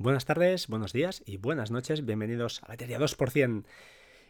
[0.00, 2.06] Buenas tardes, buenos días y buenas noches.
[2.06, 3.64] Bienvenidos a Batería 2%.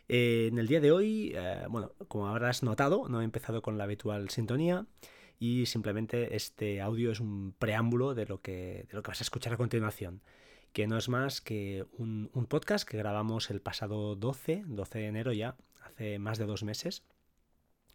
[0.09, 3.77] Eh, en el día de hoy, eh, bueno, como habrás notado, no he empezado con
[3.77, 4.87] la habitual sintonía
[5.39, 9.25] y simplemente este audio es un preámbulo de lo que, de lo que vas a
[9.25, 10.23] escuchar a continuación,
[10.73, 15.33] que no es más que un, podcast que grabamos el pasado 12, 12 de enero
[15.35, 17.03] ya, hace más de dos meses,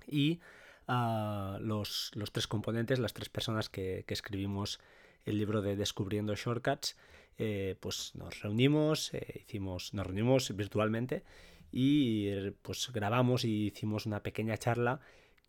[0.05, 0.41] y
[0.87, 4.79] ah, los, tres componentes, las tres personas que, que escribimos
[5.25, 6.95] el libro de Descubriendo Shortcuts,
[7.37, 11.23] eh, pues nos reunimos, eh, hicimos, nos reunimos virtualmente
[11.71, 14.99] y pues grabamos y hicimos una pequeña charla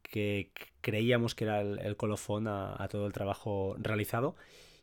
[0.02, 4.36] que creíamos que era el, colofón a, todo el trabajo realizado.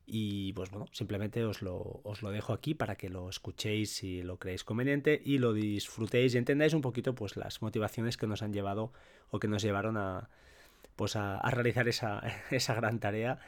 [0.06, 4.24] Y pues bueno, simplemente os lo, os lo dejo aquí para que lo escuchéis si
[4.24, 8.42] lo creéis conveniente y lo disfrutéis y entendáis un poquito pues las motivaciones que nos
[8.42, 8.92] han llevado
[9.30, 10.30] o que nos llevaron a,
[10.96, 12.22] pues a realizar esa,
[12.52, 13.40] esa gran tarea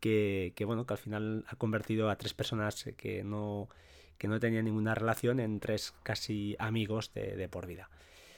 [0.00, 3.68] que, bueno, que al final ha convertido a tres personas que no,
[4.18, 7.90] que no tenían ninguna relación en tres casi amigos de, por vida.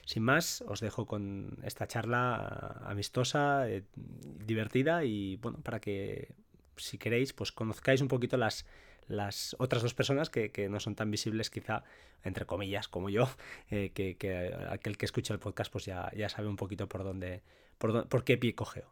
[0.04, 6.32] Sin más, os dejo con esta charla amistosa, eh, divertida y bueno, para que
[6.76, 8.64] si queréis, pues conozcáis un poquito las,
[9.06, 11.84] las otras dos personas que, no son tan visibles quizá,
[12.24, 13.28] entre comillas, como yo,
[13.70, 17.42] eh, que, aquel que escucha el podcast pues ya, ya sabe un poquito por dónde,
[17.76, 18.90] por, por qué pie cogeo.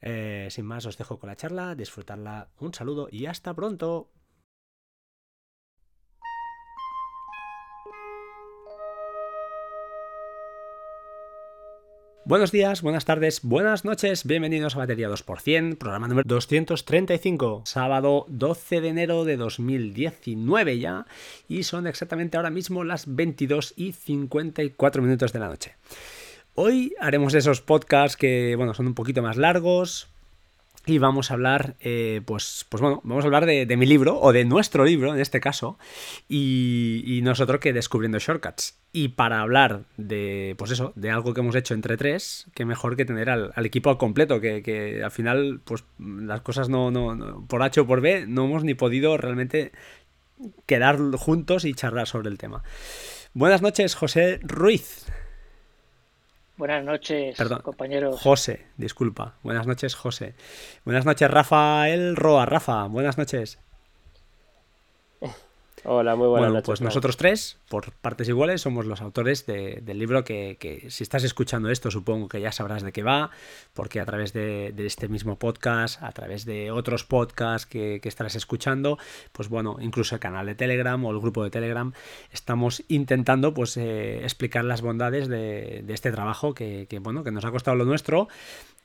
[0.00, 2.48] Eh, sin más, os dejo con la charla, disfrutarla.
[2.60, 4.10] Un saludo y hasta pronto.
[12.28, 18.82] Buenos días, buenas tardes, buenas noches, bienvenidos a Batería 2%, programa número 235, sábado 12
[18.82, 21.06] de enero de 2019 ya,
[21.48, 25.76] y son exactamente ahora mismo las 22 y 54 minutos de la noche.
[26.60, 30.08] Hoy haremos esos podcasts que, bueno, son un poquito más largos,
[30.86, 34.32] y vamos a hablar, eh, pues, pues bueno, vamos a hablar de, mi libro, o
[34.32, 35.78] de nuestro libro en este caso,
[36.28, 38.76] y, nosotros que descubriendo shortcuts.
[38.90, 42.96] Y para hablar de, pues eso, de algo que hemos hecho entre tres, qué mejor
[42.96, 47.62] que tener al, equipo al completo, que, al final, pues las cosas no, no, por
[47.62, 49.70] H o por B, no hemos ni podido realmente
[50.66, 52.64] quedar juntos y charlar sobre el tema.
[53.32, 55.06] Buenas noches, José Ruiz.
[56.58, 58.20] Buenas noches, Perdón, compañeros.
[58.20, 59.36] José, disculpa.
[59.44, 60.34] Buenas noches, José.
[60.84, 62.46] Buenas noches, Rafael Roa.
[62.46, 63.60] Rafa, buenas noches.
[65.84, 70.24] Hola, muy buenas bueno, Pues nosotros tres, por partes iguales, somos los autores del libro
[70.24, 73.30] que, si estás escuchando esto, supongo que ya sabrás de qué va,
[73.74, 78.98] porque a través de, este mismo podcast, a través de otros podcasts que, estarás escuchando,
[79.32, 81.92] pues bueno, incluso el canal de Telegram o el grupo de Telegram,
[82.32, 87.44] estamos intentando pues eh, explicar las bondades de, este trabajo que, que, bueno, que nos
[87.44, 88.28] ha costado lo nuestro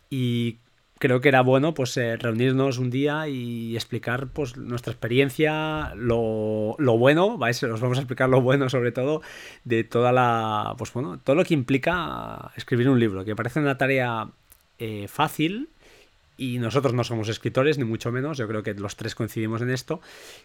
[0.10, 0.58] y
[1.04, 6.78] creo que era bueno pues eh, reunirnos un día y explicar pues nuestra experiencia, lo,
[6.78, 7.62] bueno, ¿vais?
[7.62, 9.22] os vamos a explicar lo bueno sobre todo
[9.66, 13.78] de toda la, pues bueno, todo lo que implica escribir un libro, que parece una
[13.78, 14.30] tarea
[14.80, 15.68] eh, fácil
[16.38, 19.72] y nosotros no somos escritores, ni mucho menos, yo creo que los tres coincidimos en
[19.72, 20.00] esto,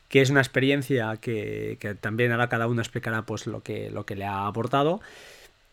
[0.08, 4.04] que es una experiencia que, que también ahora cada uno explicará pues lo que, lo
[4.04, 5.00] que le ha aportado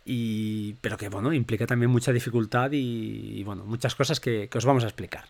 [0.05, 4.83] y, pero que bueno, implica también mucha dificultad y, bueno, muchas cosas que, os vamos
[4.83, 5.25] a explicar.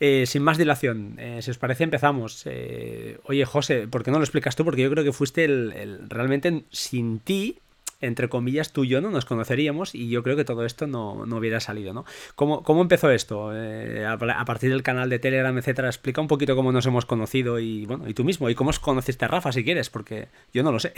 [0.00, 2.44] Eh, sin más dilación, eh, si os parece, empezamos.
[2.46, 4.64] Eh, oye, José, ¿por qué no lo explicas tú?
[4.64, 7.58] Porque yo creo que fuiste el, realmente sin ti,
[8.00, 11.12] entre comillas, tú y yo no nos conoceríamos y yo creo que todo esto no,
[11.12, 12.06] hubiera salido, ¿no?
[12.34, 13.50] ¿Cómo, cómo empezó esto?
[13.50, 17.84] a, partir del canal de Telegram, etcétera, explica un poquito cómo nos hemos conocido y,
[17.84, 20.72] bueno, y tú mismo, y cómo os conociste a Rafa, si quieres, porque yo no
[20.72, 20.94] lo sé.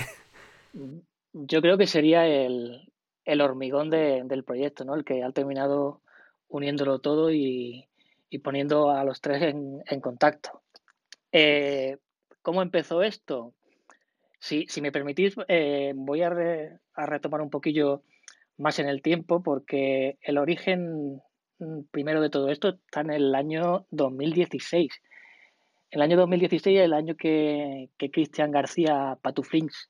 [1.32, 2.89] Yo creo que sería el,
[3.30, 4.96] el hormigón del proyecto, ¿no?
[4.96, 6.02] El que ha terminado
[6.48, 7.88] uniéndolo todo y,
[8.42, 10.62] poniendo a los tres en, contacto.
[11.30, 11.98] Eh,
[12.42, 13.54] ¿Cómo empezó esto?
[14.40, 16.30] Si, me permitís, eh, voy a,
[16.96, 18.02] retomar un poquillo
[18.56, 21.22] más en el tiempo porque el origen
[21.60, 24.90] mm, primero de todo esto está en el año 2016.
[25.92, 29.89] El año 2016 es el año que, que Cristian García Patuflins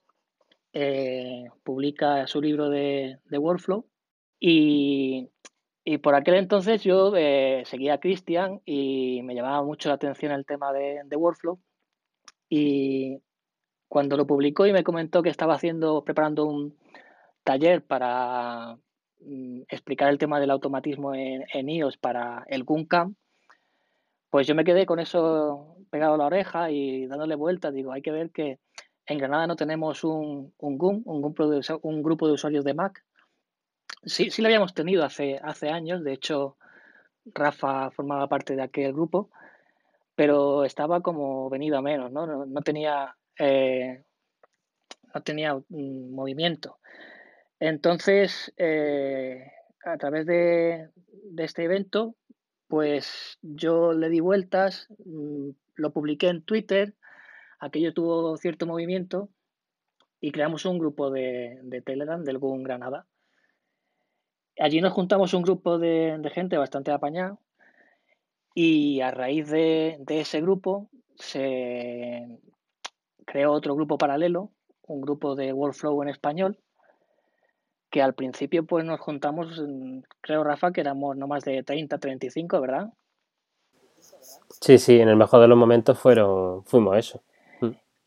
[0.73, 3.87] eh, publica su libro de, Workflow
[4.39, 5.29] y,
[6.03, 10.47] por aquel entonces yo eh, seguía a Christian y me llamaba mucho la atención el
[10.47, 11.61] tema de, Workflow
[12.49, 13.19] y
[13.89, 16.79] cuando lo publicó y me comentó que estaba haciendo, preparando un
[17.43, 18.77] taller para
[19.21, 23.17] mm, explicar el tema del automatismo en, en iOS para el GUNCAM,
[24.31, 27.75] pues yo me quedé con eso pegado a la oreja y dándole vueltas.
[27.75, 28.61] Digo, hay que ver que
[29.11, 31.49] en Granada no tenemos un, GUM, un, grupo
[32.29, 33.05] de, usuarios de Mac.
[34.05, 36.57] Sí, sí lo habíamos tenido hace, años, de hecho
[37.27, 39.31] Rafa formaba parte de aquel grupo,
[40.15, 42.63] pero estaba como venido a menos, ¿no?
[42.63, 44.05] Tenía eh,
[45.13, 46.79] no tenía movimiento.
[47.59, 49.51] Entonces, eh,
[49.85, 50.89] a través de,
[51.37, 52.15] este evento,
[52.69, 56.95] pues yo le di vueltas, mm, lo publiqué en Twitter,
[57.61, 59.29] aquello tuvo cierto movimiento
[60.21, 63.07] y creamos un grupo de, Telegram del GUN Granada.
[64.59, 67.39] Allí nos juntamos un grupo de, gente bastante apañado
[68.55, 72.41] y a raíz de, de, ese grupo se
[73.25, 74.51] creó otro grupo paralelo,
[74.87, 76.59] un grupo de Workflow en español,
[77.91, 79.63] que al principio pues nos juntamos,
[80.21, 82.93] creo Rafa, que éramos no más de 30, 35, ¿verdad?
[84.61, 87.23] Sí, sí, en el mejor de los momentos fueron, fuimos eso.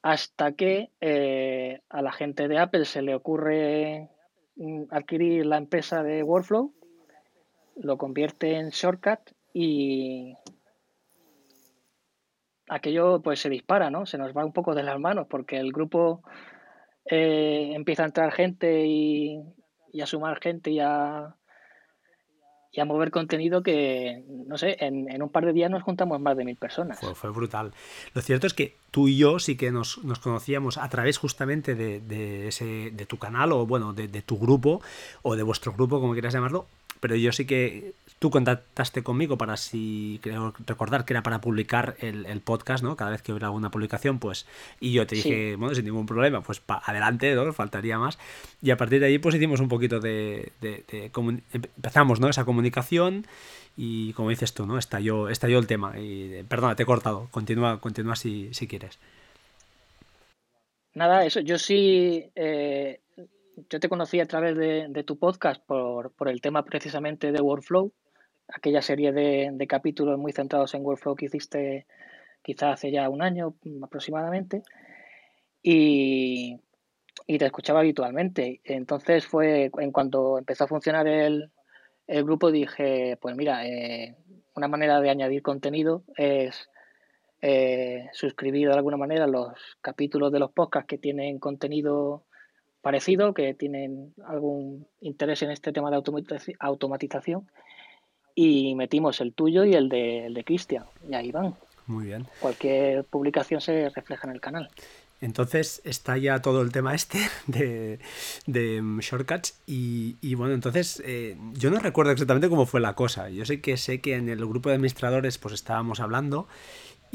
[0.03, 4.09] Hasta que eh, a la gente de Apple se le ocurre
[4.57, 6.73] mm, adquirir la empresa de Workflow,
[7.77, 10.35] lo convierte en Shortcut y
[12.67, 14.05] aquello pues se dispara, ¿no?
[14.05, 16.21] Se nos va un poco de las manos porque el grupo
[17.05, 19.41] eh, empieza a entrar gente y
[20.01, 21.35] a sumar gente y a,
[22.73, 26.35] y a mover contenido que, no sé, en, un par de días nos juntamos más
[26.35, 26.99] de mil personas.
[27.13, 27.71] Fue, brutal.
[28.15, 32.47] Lo cierto es que tú y yo sí que nos, conocíamos a través justamente de,
[32.47, 34.81] ese, de tu canal o, bueno, de, tu grupo
[35.21, 36.65] o de vuestro grupo, como quieras llamarlo,
[37.03, 41.97] pero yo sí que tú contactaste conmigo para si, creo recordar que era para publicar
[41.99, 42.95] el, podcast, ¿no?
[42.95, 44.45] Cada vez que hubiera alguna publicación, pues,
[44.79, 47.51] y yo te dije, bueno, sin ningún problema, pues pa adelante, ¿no?
[47.51, 48.17] Faltaría más.
[48.61, 50.53] Y a partir de ahí, pues hicimos un poquito de,
[51.51, 52.29] empezamos, ¿no?
[52.29, 53.27] Esa comunicación
[53.75, 54.77] y como dices tú, ¿no?
[54.77, 55.99] Estalló, estalló el tema.
[55.99, 57.27] Y perdona, te he cortado.
[57.31, 58.97] Continúa, continúa si, si quieres.
[60.93, 63.01] Nada, eso, yo sí, eh,
[63.69, 67.91] yo te conocí a través de, tu podcast por, por, el tema precisamente de Workflow
[68.47, 71.85] aquella serie de, capítulos muy centrados en Workflow que hiciste
[72.41, 74.63] quizás hace ya un año aproximadamente
[75.61, 76.59] y,
[77.25, 78.61] te escuchaba habitualmente.
[78.63, 81.49] Entonces fue en cuanto empezó a funcionar el,
[82.07, 84.15] grupo dije, pues mira, eh,
[84.55, 86.69] una manera de añadir contenido es
[87.41, 92.25] eh, suscribir de alguna manera los capítulos de los podcasts que tienen contenido
[92.83, 96.03] parecido, que tienen algún interés en este tema de
[96.59, 97.49] automatización
[98.35, 100.83] y metimos el tuyo y el de, el de Cristian.
[101.09, 101.55] Y ahí van.
[101.87, 102.27] Muy bien.
[102.39, 104.69] Cualquier publicación se refleja en el canal.
[105.21, 107.99] Entonces está ya todo el tema este de,
[108.45, 112.95] de mm, shortcuts y, y, bueno, entonces eh, yo no recuerdo exactamente cómo fue la
[112.95, 113.29] cosa.
[113.29, 116.49] Yo sé que sé que en el grupo de administradores pues estábamos hablando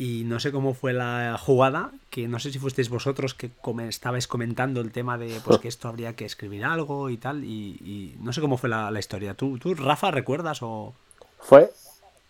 [0.00, 3.50] y no sé cómo fue la jugada, que no sé si fuisteis vosotros que
[3.88, 8.14] estabais comentando el tema de pues que esto habría que escribir algo y tal y,
[8.20, 9.34] no sé cómo fue la, la historia.
[9.34, 10.94] ¿Tú, ¿Tú, Rafa, recuerdas o...?
[11.40, 11.72] Fue,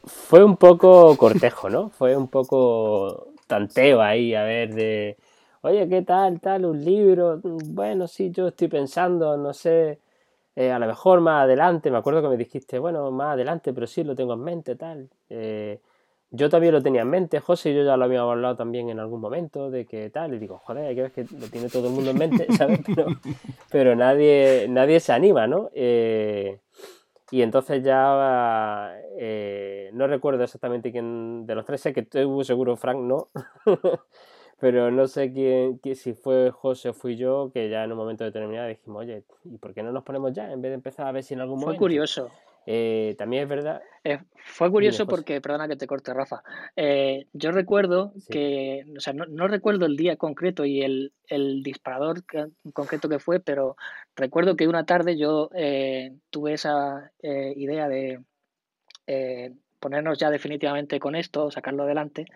[0.02, 1.90] fue un poco cortejo, ¿no?
[1.98, 5.18] Fue un poco tanteo ahí, a ver, de,
[5.60, 7.38] oye, ¿qué tal, tal, un libro?
[7.42, 9.98] Bueno, sí, yo estoy pensando, no sé,
[10.56, 13.86] eh, a lo mejor más adelante, me acuerdo que me dijiste, bueno, más adelante, pero
[13.86, 15.10] sí lo tengo en mente, tal.
[15.28, 15.80] Eh,
[16.30, 19.00] yo también lo tenía en mente, José y yo ya lo habíamos hablado también en
[19.00, 21.88] algún momento, de que tal, y digo, joder, hay que ver que lo tiene todo
[21.88, 22.80] el mundo en mente, ¿sabes?
[23.70, 25.70] Pero, nadie, nadie se anima, ¿no?
[25.72, 26.60] Eh,
[27.30, 32.76] y entonces ya eh, no recuerdo exactamente quién de los tres, sé que estoy seguro
[32.76, 33.28] Frank no,
[34.60, 38.24] pero no sé quién, si fue José o fui yo, que ya en un momento
[38.24, 41.12] determinado dijimos, oye, ¿y por qué no nos ponemos ya en vez de empezar a
[41.12, 41.78] ver si en algún momento...
[41.78, 42.30] Fue curioso.
[42.70, 43.80] Eh, también es verdad.
[44.04, 46.42] Eh, fue curioso porque, perdona que te corte, Rafa.
[46.76, 51.12] Eh, yo recuerdo que, o sea, no, recuerdo el día concreto y el,
[51.62, 52.24] disparador
[52.74, 53.78] concreto que fue, pero
[54.14, 55.48] recuerdo que una tarde yo
[56.28, 58.20] tuve esa idea de
[59.80, 62.26] ponernos ya definitivamente con esto, sacarlo adelante,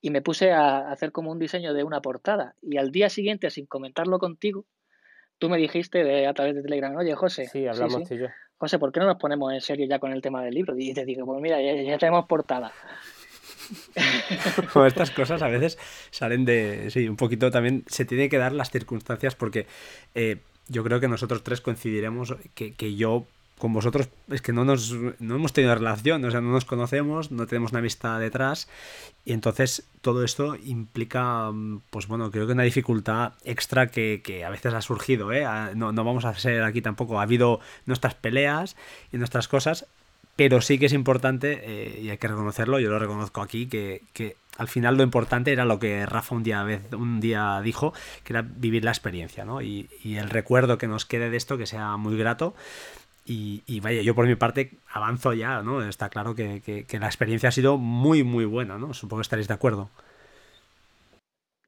[0.00, 2.54] y me puse a hacer como un diseño de una portada.
[2.62, 4.64] Y al día siguiente, sin comentarlo contigo,
[5.38, 7.44] tú me dijiste a través de Telegram, oye, José.
[7.44, 8.28] Sí, hablamos tú y yo.
[8.58, 10.74] José, ¿por qué no nos ponemos en serio ya con el tema del libro?
[10.78, 12.72] Y te digo, pues mira, ya, tenemos portada.
[14.86, 15.78] estas cosas a veces
[16.10, 16.90] salen de.
[16.90, 19.66] Sí, un poquito también se tiene que dar las circunstancias porque
[20.14, 23.26] eh, yo creo que nosotros tres coincidiremos que, que yo
[23.58, 27.30] con vosotros es que no nos no hemos tenido relación, o sea, no nos conocemos,
[27.30, 28.68] no tenemos una vista detrás
[29.24, 31.50] y entonces todo esto implica,
[31.90, 35.44] pues bueno, creo que una dificultad extra que, a veces ha surgido, ¿eh?
[35.74, 38.76] No, vamos a ser aquí tampoco, ha habido nuestras peleas
[39.12, 39.86] y nuestras cosas,
[40.36, 44.02] pero sí que es importante, eh, y hay que reconocerlo, yo lo reconozco aquí, que,
[44.12, 48.32] que, al final lo importante era lo que Rafa un día, un día dijo, que
[48.32, 49.60] era vivir la experiencia, ¿no?
[49.60, 52.54] Y, y el recuerdo que nos quede de esto, que sea muy grato.
[53.28, 55.86] Y, vaya, yo por mi parte avanzo ya, ¿no?
[55.86, 58.94] Está claro que, la experiencia ha sido muy, muy buena, ¿no?
[58.94, 59.90] Supongo que estaréis de acuerdo.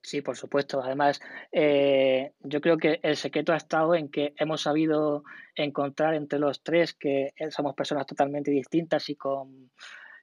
[0.00, 0.80] Sí, por supuesto.
[0.80, 5.24] Además, eh, yo creo que el secreto ha estado en que hemos sabido
[5.56, 9.70] encontrar entre los tres que somos personas totalmente distintas y con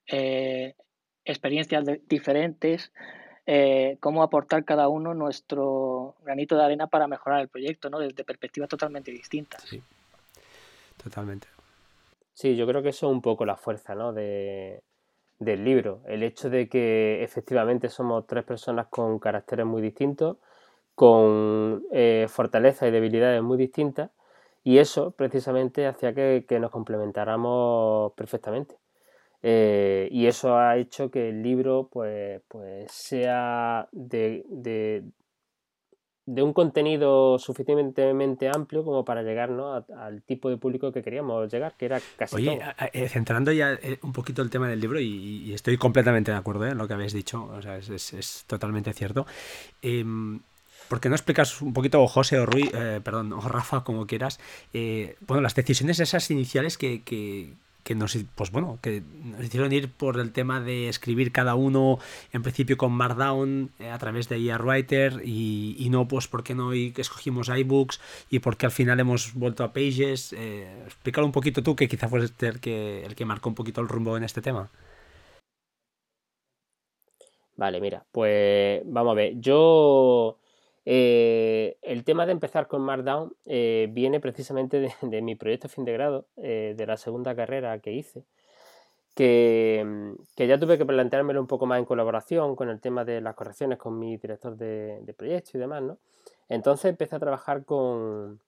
[0.08, 0.74] eh,
[1.26, 2.94] experiencias diferentes,
[3.46, 8.00] eh, cómo aportar cada uno nuestro granito de arena para mejorar el proyecto, ¿no?
[8.00, 9.62] Desde perspectivas totalmente distintas.
[9.64, 9.84] Sí,
[11.02, 11.48] totalmente.
[12.34, 14.12] Sí, yo creo que eso es un poco la fuerza, ¿no?
[14.12, 14.84] De,
[15.40, 16.02] del libro.
[16.06, 20.38] El hecho de que efectivamente somos tres personas con caracteres muy distintos,
[20.96, 24.12] con eh, fortalezas y debilidades muy distintas,
[24.64, 28.78] y eso precisamente hacía que, nos complementáramos perfectamente.
[29.44, 35.04] Eh, y eso ha hecho que el libro pues, pues sea de, de
[36.28, 41.86] un contenido suficientemente amplio como para llegar al tipo de público que queríamos llegar, que
[41.86, 42.60] era casi Oye,
[42.94, 46.66] eh, centrando ya eh, un poquito el tema del libro, y, estoy completamente de acuerdo
[46.66, 46.72] ¿eh?
[46.72, 49.26] en lo que habéis dicho, o sea, es, totalmente cierto.
[49.82, 50.42] Em,
[50.90, 52.70] ¿Por qué no explicas un poquito, José o Rui,
[53.04, 54.40] perdón, o Rafa, como quieras,
[54.72, 57.56] bueno, las decisiones esas iniciales que, que
[57.94, 62.00] nos, pues bueno, que nos hicieron ir por el tema de escribir cada uno
[62.34, 66.44] en principio con Markdown eh, a través de IA Writer y, y, no, pues por
[66.44, 68.02] qué no y escogimos iBooks
[68.32, 70.34] y por qué al final hemos vuelto a Pages.
[70.34, 73.82] Eh, explícalo un poquito tú, que quizá fue el que, el que marcó un poquito
[73.82, 74.72] el rumbo en este tema.
[77.58, 79.40] Vale, mira, pues vamos a ver.
[79.40, 80.40] Yo
[80.88, 85.94] eh, el tema de empezar con Markdown eh, viene precisamente de, mi proyecto fin de
[85.94, 88.24] grado, eh, de la segunda carrera que hice,
[89.16, 93.34] que, ya tuve que planteármelo un poco más en colaboración con el tema de las
[93.34, 95.98] correcciones con mi director de, proyecto y demás, ¿no?
[96.50, 98.40] Entonces empecé a trabajar con...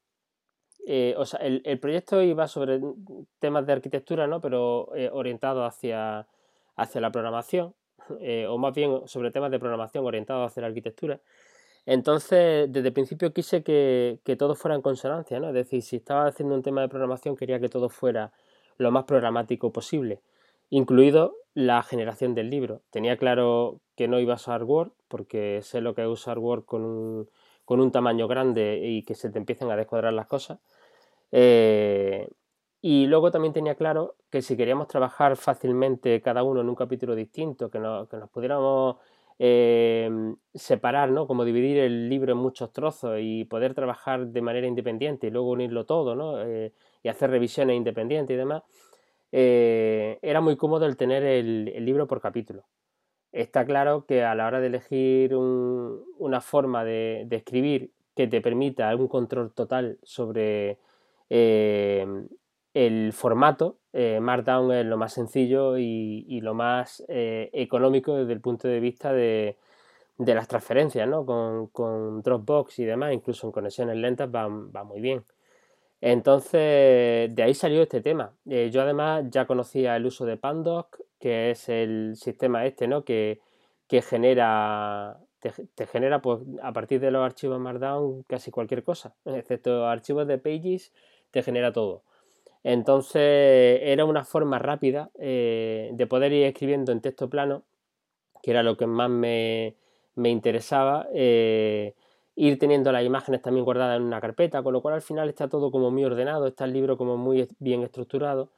[1.17, 2.79] o sea, el, el, proyecto iba sobre
[3.39, 4.41] temas de arquitectura, ¿no?
[4.41, 6.27] Pero orientado hacia,
[6.75, 7.74] hacia la programación,
[8.50, 11.20] o más bien sobre temas de programación orientados hacia la arquitectura.
[11.88, 15.48] Entonces, desde el principio quise que, todo fuera en consonancia, ¿no?
[15.48, 18.34] Es decir, si estaba haciendo un tema de programación, quería que todo fuera
[18.77, 20.22] lo más programático posible,
[20.70, 22.82] incluido la generación del libro.
[22.89, 26.65] Tenía claro que no iba a usar Word, porque sé lo que es usar Word
[26.65, 30.60] con un, tamaño grande y que se te empiecen a descuadrar las cosas.
[31.32, 32.27] Eh,
[32.82, 37.15] y luego también tenía claro que si queríamos trabajar fácilmente cada uno en un capítulo
[37.15, 38.98] distinto, que, que nos pudiéramos
[39.39, 41.27] Em, separar, ¿no?
[41.27, 45.51] Como dividir el libro en muchos trozos y poder trabajar de manera independiente y luego
[45.51, 46.41] unirlo todo, ¿no?
[46.44, 48.63] Eh, y hacer revisiones independientes y demás,
[49.32, 52.65] eh, era muy cómodo el tener el, libro por capítulo.
[53.32, 58.96] Está claro que a la hora de elegir una forma de, escribir que te permita
[58.96, 60.79] un control total sobre
[61.29, 62.27] em,
[62.74, 68.42] el formato, eh, Markdown es lo más sencillo y, lo más eh, económico desde el
[68.42, 69.58] punto de vista de,
[70.20, 71.25] las transferencias, ¿no?
[71.25, 74.48] Con, Dropbox y demás, incluso en conexiones lentas va,
[74.84, 75.24] muy bien.
[76.00, 78.34] Entonces, de ahí salió este tema.
[78.48, 83.04] Eh, yo además ya conocía el uso de Pandoc, que es el sistema este, ¿no?
[83.04, 83.42] Que,
[83.89, 90.27] genera, te, genera pues, a partir de los archivos Markdown casi cualquier cosa, excepto archivos
[90.27, 90.94] de Pages,
[91.32, 92.04] te genera todo.
[92.64, 97.64] Entonces era una forma rápida eh, de poder ir escribiendo en texto plano,
[98.42, 99.76] que era lo que más me,
[100.16, 101.96] interesaba, eh,
[102.36, 105.48] ir teniendo las imágenes también guardadas en una carpeta, con lo cual al final está
[105.48, 108.52] todo como muy ordenado, está el libro como muy bien estructurado.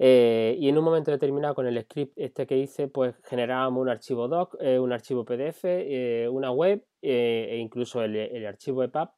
[0.00, 3.88] Eh, y en un momento determinado con el script este que hice, pues generábamos un
[3.88, 9.10] archivo doc, un archivo PDF, una web e incluso el, el archivo EPUB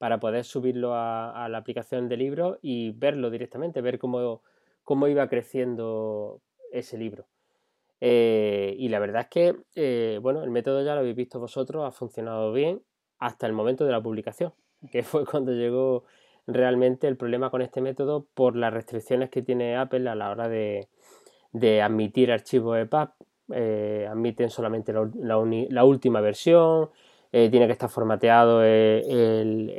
[0.00, 4.40] para poder subirlo a, la aplicación de libro y verlo directamente, ver cómo,
[4.82, 6.40] cómo iba creciendo
[6.72, 7.26] ese libro.
[8.00, 11.84] Eh, y la verdad es que, eh, bueno, el método ya lo habéis visto vosotros,
[11.84, 12.80] ha funcionado bien
[13.18, 14.54] hasta el momento de la publicación,
[14.90, 16.04] que fue cuando llegó
[16.46, 20.48] realmente el problema con este método por las restricciones que tiene Apple a la hora
[20.48, 20.88] de,
[21.82, 23.10] admitir archivos EPUB.
[23.52, 26.88] Eh, admiten solamente la última versión,
[27.32, 29.04] eh, tiene que estar formateado eh,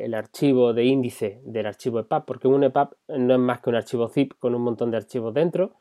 [0.03, 3.75] el, archivo de índice del archivo EPUB, porque un EPUB no es más que un
[3.75, 5.73] archivo zip con un montón de archivos dentro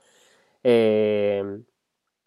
[0.65, 1.45] eh,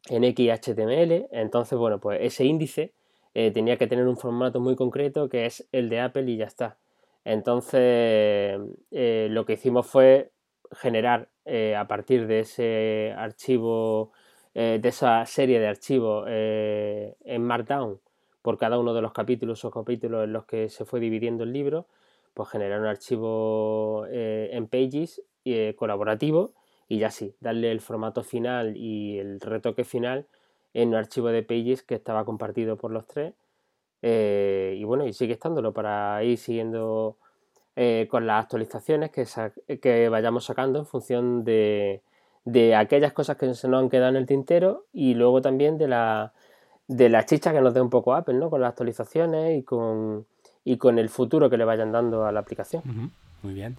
[0.09, 1.27] en XHTML.
[1.31, 2.93] Entonces, bueno, pues ese índice
[3.33, 6.77] tenía que tener un formato muy concreto que es el de Apple y ya está.
[7.25, 8.59] Entonces,
[8.91, 10.31] lo que hicimos fue
[10.71, 11.29] generar
[11.77, 14.11] a partir de ese archivo,
[14.53, 17.99] de esa serie de archivos en Markdown,
[18.43, 21.53] por cada uno de los capítulos o capítulos en los que se fue dividiendo el
[21.53, 21.87] libro,
[22.33, 26.53] pues generar un archivo eh, en Pages eh, colaborativo
[26.89, 30.27] y ya sí, darle el formato final y el retoque final
[30.73, 33.33] en un archivo de Pages que estaba compartido por los tres.
[34.01, 37.17] Eh, y bueno, y sigue estándolo para ir siguiendo
[38.09, 39.25] con las actualizaciones que,
[39.79, 42.03] que vayamos sacando en función de,
[42.45, 45.87] de, aquellas cosas que se nos han quedado en el tintero y luego también de
[45.87, 46.33] la,
[46.97, 48.49] de la chicha que nos dé un poco Apple, ¿no?
[48.49, 50.25] Con las actualizaciones y con,
[50.63, 53.11] y con el futuro que le vayan dando a la aplicación.
[53.41, 53.77] Muy bien.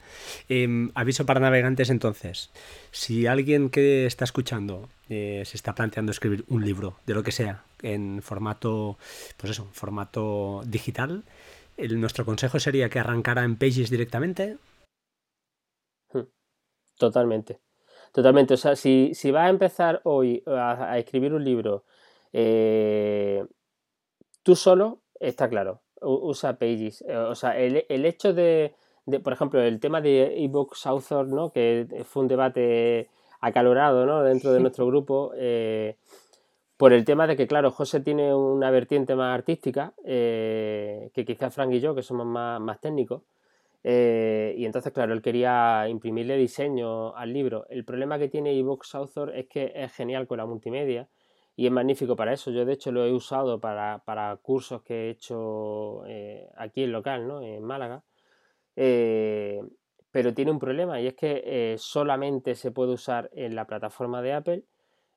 [0.48, 2.50] Em, aviso para navegantes entonces.
[2.90, 7.32] Si alguien que está escuchando eh, se está planteando escribir un libro, de lo que
[7.32, 8.98] sea, en formato,
[9.38, 11.24] pues eso, formato digital,
[11.78, 14.58] nuestro consejo sería que arrancara en Pages directamente.
[16.12, 16.26] Hmm.
[16.98, 17.60] Totalmente.
[18.12, 18.54] Totalmente.
[18.54, 21.84] O sea, si, si vas a empezar hoy a, escribir un libro
[22.34, 23.44] eh,
[24.42, 25.80] tú solo, está claro.
[26.00, 27.02] Usa Pages.
[27.08, 28.74] Eh, o sea, el, el hecho de,
[29.06, 31.52] de, por ejemplo, el tema de ebooks author, ¿no?
[31.52, 33.08] que fue un debate
[33.40, 34.22] acalorado ¿no?
[34.22, 35.32] dentro de nuestro grupo.
[35.36, 35.96] Eh,
[36.76, 41.54] por el tema de que, claro, José tiene una vertiente más artística eh, que quizás
[41.54, 43.22] Frank y yo, que somos más, técnicos.
[43.84, 47.66] Eh, y entonces, claro, él quería imprimirle diseño al libro.
[47.68, 51.08] El problema que tiene eBooks Author es que es genial con la multimedia
[51.56, 52.50] y es magnífico para eso.
[52.50, 57.28] Yo, de hecho, lo he usado para, cursos que he hecho eh, aquí en local,
[57.28, 57.42] ¿no?
[57.42, 58.02] en Málaga.
[58.74, 64.32] pero tiene un problema y es que solamente se puede usar en la plataforma de
[64.32, 64.64] Apple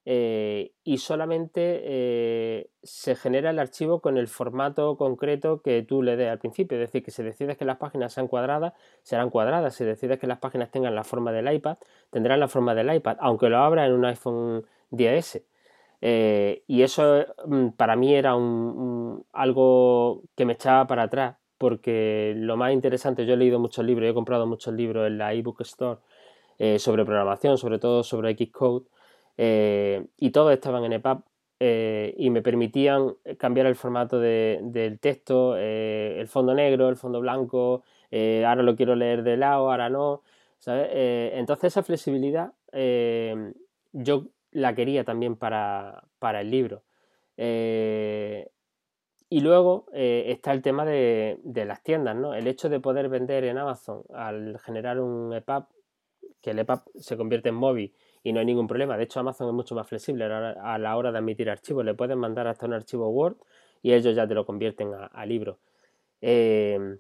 [0.10, 6.16] eh, y solamente eh, se genera el archivo con el formato concreto que tú le
[6.16, 6.78] des al principio.
[6.78, 8.72] Es decir, que si decides que las páginas sean cuadradas,
[9.04, 9.76] serán cuadradas.
[9.76, 11.76] Si decides que las páginas tengan la forma del iPad,
[12.10, 15.44] tendrán la forma del iPad, aunque lo abra en un iPhone 10S.
[16.02, 18.34] Eh, y eso mm, para mí era
[19.34, 24.10] algo que me echaba para atrás, porque lo más interesante, yo he leído muchos libros,
[24.10, 26.00] he comprado muchos libros en la ebook store
[26.80, 28.88] sobre programación, sobre todo sobre Xcode.
[29.38, 31.24] Eh, y todos estaban en EPUB
[31.60, 37.22] eh, y me permitían cambiar el formato del texto, eh, el fondo negro, el fondo
[37.22, 40.24] blanco, ahora lo quiero leer de lado, ahora no.
[40.66, 42.54] entonces esa flexibilidad
[43.94, 46.84] yo la quería también para, el libro.
[49.30, 52.34] y luego está el tema de, de, las tiendas, ¿no?
[52.34, 55.66] El hecho de poder vender en Amazon al generar un EPUB,
[56.42, 57.94] que el EPUB se convierte en móvil
[58.24, 58.98] y no hay ningún problema.
[58.98, 61.86] De hecho, Amazon es mucho más flexible a la hora de admitir archivos.
[61.86, 63.38] Le pueden mandar hasta un archivo Word
[63.82, 65.60] y ellos ya te lo convierten a, libro.
[66.20, 67.00] Em,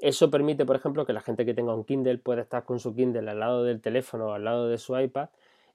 [0.00, 2.94] eso permite, por ejemplo, que la gente que tenga un Kindle pueda estar con su
[2.94, 5.30] Kindle al lado del teléfono o al lado de su iPad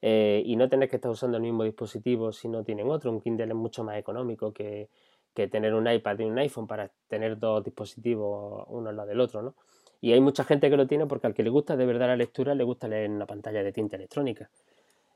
[0.05, 3.09] eh, y no tener que estar usando el mismo dispositivo si no tienen otro.
[3.09, 4.89] Un Kindle es mucho más económico que,
[5.33, 9.21] que tener un iPad y un iPhone para tener dos dispositivos uno al lado del
[9.21, 9.55] otro, ¿no?
[10.01, 12.17] Y hay mucha gente que lo tiene porque al que le gusta de verdad la
[12.17, 14.49] lectura le gusta leer en una pantalla de tinta electrónica.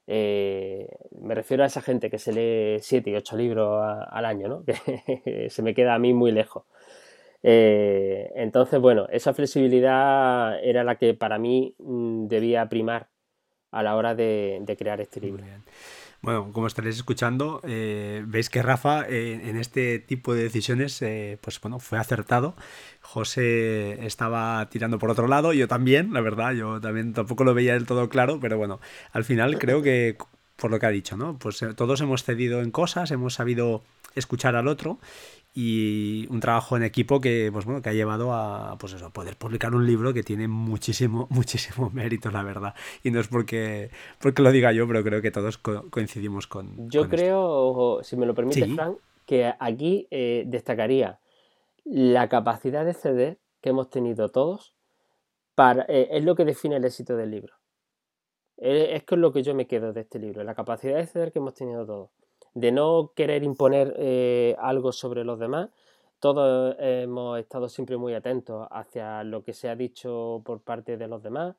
[0.07, 0.87] Eh,
[1.19, 4.63] me refiero a esa gente que se lee 7 y 8 libros al año, ¿no?
[5.25, 6.63] que se me queda a mí muy lejos.
[7.43, 13.09] Eh, entonces, bueno, esa flexibilidad era la que para mí mm, debía primar
[13.71, 15.43] a la hora de, de crear este libro.
[16.21, 21.37] Bueno, como estaréis escuchando, eh, veis que Rafa eh, en este tipo de decisiones, eh,
[21.41, 22.55] pues bueno, fue acertado.
[23.01, 27.73] José estaba tirando por otro lado, yo también, la verdad, yo también tampoco lo veía
[27.73, 28.79] del todo claro, pero bueno,
[29.11, 30.17] al final creo que
[30.55, 31.37] por lo que ha dicho, ¿no?
[31.37, 33.83] Pues todos hemos cedido en cosas, hemos sabido
[34.15, 34.97] escuchar al otro
[35.59, 39.37] y un trabajo en equipo que, pues bueno, que ha llevado a pues eso, poder
[39.37, 42.75] publicar un libro que tiene muchísimo, muchísimo mérito, la verdad.
[43.03, 43.89] Y no es porque,
[44.21, 46.87] porque lo diga yo, pero creo que todos coincidimos con.
[46.91, 51.19] Yo creo, si me lo permite, Frank, que aquí eh, destacaría
[51.85, 54.75] la capacidad de ceder que hemos tenido todos
[55.55, 57.55] para, eh, es lo que define el éxito del libro.
[58.57, 61.31] Es, es con lo que yo me quedo de este libro, la capacidad de ceder
[61.31, 62.11] que hemos tenido todos
[62.59, 65.69] de no querer imponer eh, algo sobre los demás.
[66.19, 71.07] Todos hemos estado siempre muy atentos hacia lo que se ha dicho por parte de
[71.07, 71.55] los demás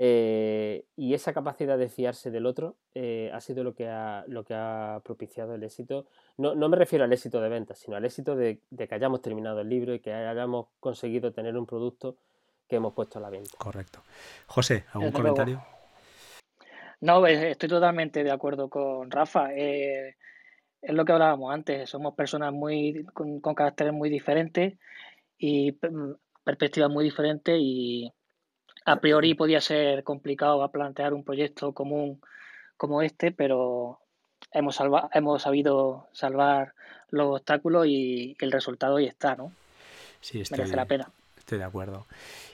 [0.00, 4.44] eh, y esa capacidad de fiarse del otro eh, ha sido lo que ha, lo
[4.44, 6.06] que ha propiciado el éxito.
[6.36, 9.68] No, me refiero al éxito de ventas, sino al éxito de, que hayamos terminado el
[9.68, 12.16] libro y que hayamos conseguido tener un producto
[12.68, 13.58] que hemos puesto a la venta.
[13.58, 13.98] Correcto.
[14.46, 15.60] José, ¿algún comentario?
[17.00, 19.50] No, estoy totalmente de acuerdo con Rafa
[20.80, 24.78] es lo que hablábamos antes, somos personas muy con, caracteres muy diferentes
[25.36, 26.12] y mm,
[26.44, 28.12] perspectivas muy diferentes y
[28.84, 32.20] a priori podía ser complicado plantear un proyecto común
[32.76, 34.00] como este, pero
[34.52, 34.78] hemos,
[35.12, 36.74] hemos sabido salvar
[37.10, 39.52] los obstáculos y el resultado ahí está, ¿no?
[40.20, 41.10] Sí, Merece la pena.
[41.36, 42.06] Estoy de acuerdo.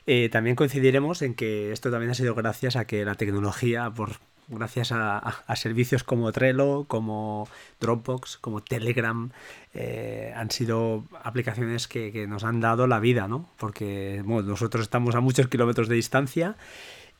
[0.06, 4.10] Eh, también coincidiremos en que esto también ha sido gracias a que la tecnología, por
[4.48, 7.48] gracias a, servicios como Trello, como
[7.80, 9.30] Dropbox, como Telegram,
[9.72, 13.48] eh, han sido aplicaciones que, nos han dado la vida, ¿no?
[13.56, 16.56] Porque nosotros estamos a muchos kilómetros de distancia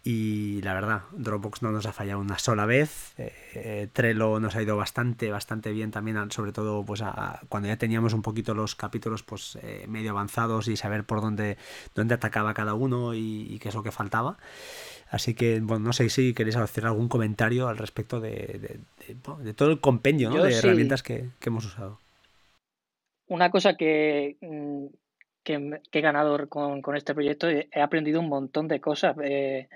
[0.06, 3.14] y la verdad, Dropbox no nos ha fallado una sola vez.
[3.16, 7.02] Eh, Trello nos ha ido bastante, bastante bien también, sobre todo pues
[7.48, 11.56] cuando ya teníamos un poquito los capítulos pues eh, medio avanzados y saber por dónde,
[11.94, 14.36] dónde atacaba cada uno y, qué es lo que faltaba.
[15.14, 18.80] Así que, bueno, no sé si queréis hacer algún comentario al respecto de,
[19.54, 22.00] todo el compendio de herramientas que, hemos usado.
[23.28, 24.86] Una cosa que, mm,
[25.44, 29.16] que, he ganado con, con, este proyecto, he aprendido un montón de cosas.
[29.22, 29.68] Eh,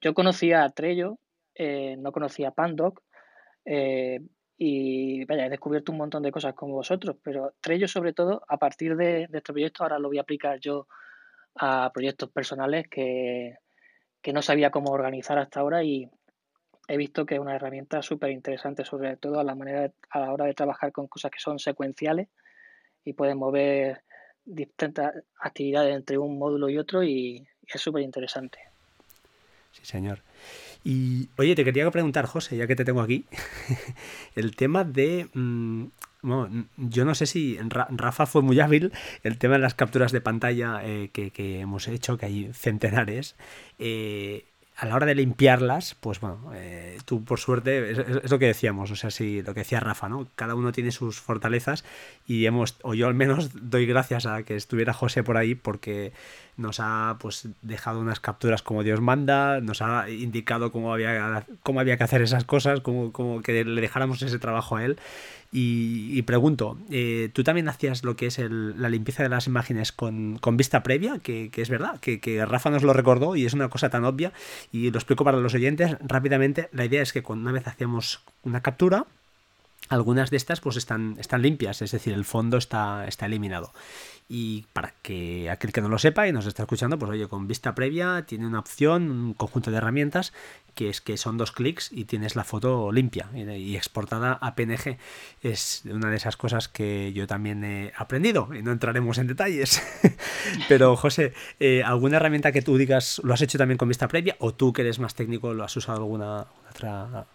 [0.00, 1.18] yo conocía a Trello,
[1.56, 3.02] eh, no conocía a Pandoc,
[3.64, 4.20] eh,
[4.56, 8.56] y vaya, he descubierto un montón de cosas como vosotros, pero Trello sobre todo, a
[8.56, 10.86] partir de, este proyecto, ahora lo voy a aplicar yo
[11.56, 13.56] a proyectos personales que,
[14.32, 16.08] no sabía cómo organizar hasta ahora y
[16.88, 20.32] he visto que es una herramienta súper interesante, sobre todo a la manera a la
[20.32, 22.28] hora de trabajar con cosas que son secuenciales
[23.04, 24.02] y pueden mover
[24.44, 28.58] distintas actividades entre un módulo y otro y es súper interesante.
[29.72, 30.22] Sí, señor.
[30.84, 33.26] Y oye, te quería preguntar, José, ya que te tengo aquí,
[34.36, 35.28] el tema de...
[35.34, 35.86] Mm,
[36.22, 40.20] bueno, yo no sé si Rafa fue muy hábil, el tema de las capturas de
[40.20, 43.36] pantalla eh, que, hemos hecho, que hay centenares.
[43.78, 44.44] Eh,
[44.76, 48.90] a la hora de limpiarlas, pues bueno, eh, tú por suerte, es, lo que decíamos,
[48.90, 50.28] o sea, sí, lo que decía Rafa, ¿no?
[50.34, 51.82] Cada uno tiene sus fortalezas
[52.26, 56.12] y hemos, o yo al menos doy gracias a que estuviera José por ahí porque
[56.56, 61.80] nos ha pues dejado unas capturas como Dios manda, nos ha indicado cómo había, cómo
[61.80, 64.98] había que hacer esas cosas, como, como que le dejáramos ese trabajo a él.
[65.52, 70.38] Y, pregunto, eh, ¿tú también hacías lo que es la limpieza de las imágenes con,
[70.52, 71.18] vista previa?
[71.18, 74.32] Que, es verdad, que, que, Rafa nos lo recordó y es una cosa tan obvia.
[74.70, 76.68] Y lo explico para los oyentes rápidamente.
[76.72, 79.06] La idea es que cuando una vez hacíamos una captura,
[79.88, 83.72] algunas de estas pues están, están limpias, es decir, el fondo está, está eliminado.
[84.28, 87.46] Y para que aquel que no lo sepa y nos está escuchando, pues oye, con
[87.46, 90.32] vista previa tiene una opción, un conjunto de herramientas,
[90.74, 94.98] que es que son dos clics y tienes la foto limpia y exportada a PNG.
[95.42, 99.80] Es una de esas cosas que yo también he aprendido y no entraremos en detalles.
[100.68, 104.36] Pero José, eh, ¿alguna herramienta que tú digas lo has hecho también con vista previa
[104.40, 107.26] o tú que eres más técnico lo has usado alguna otra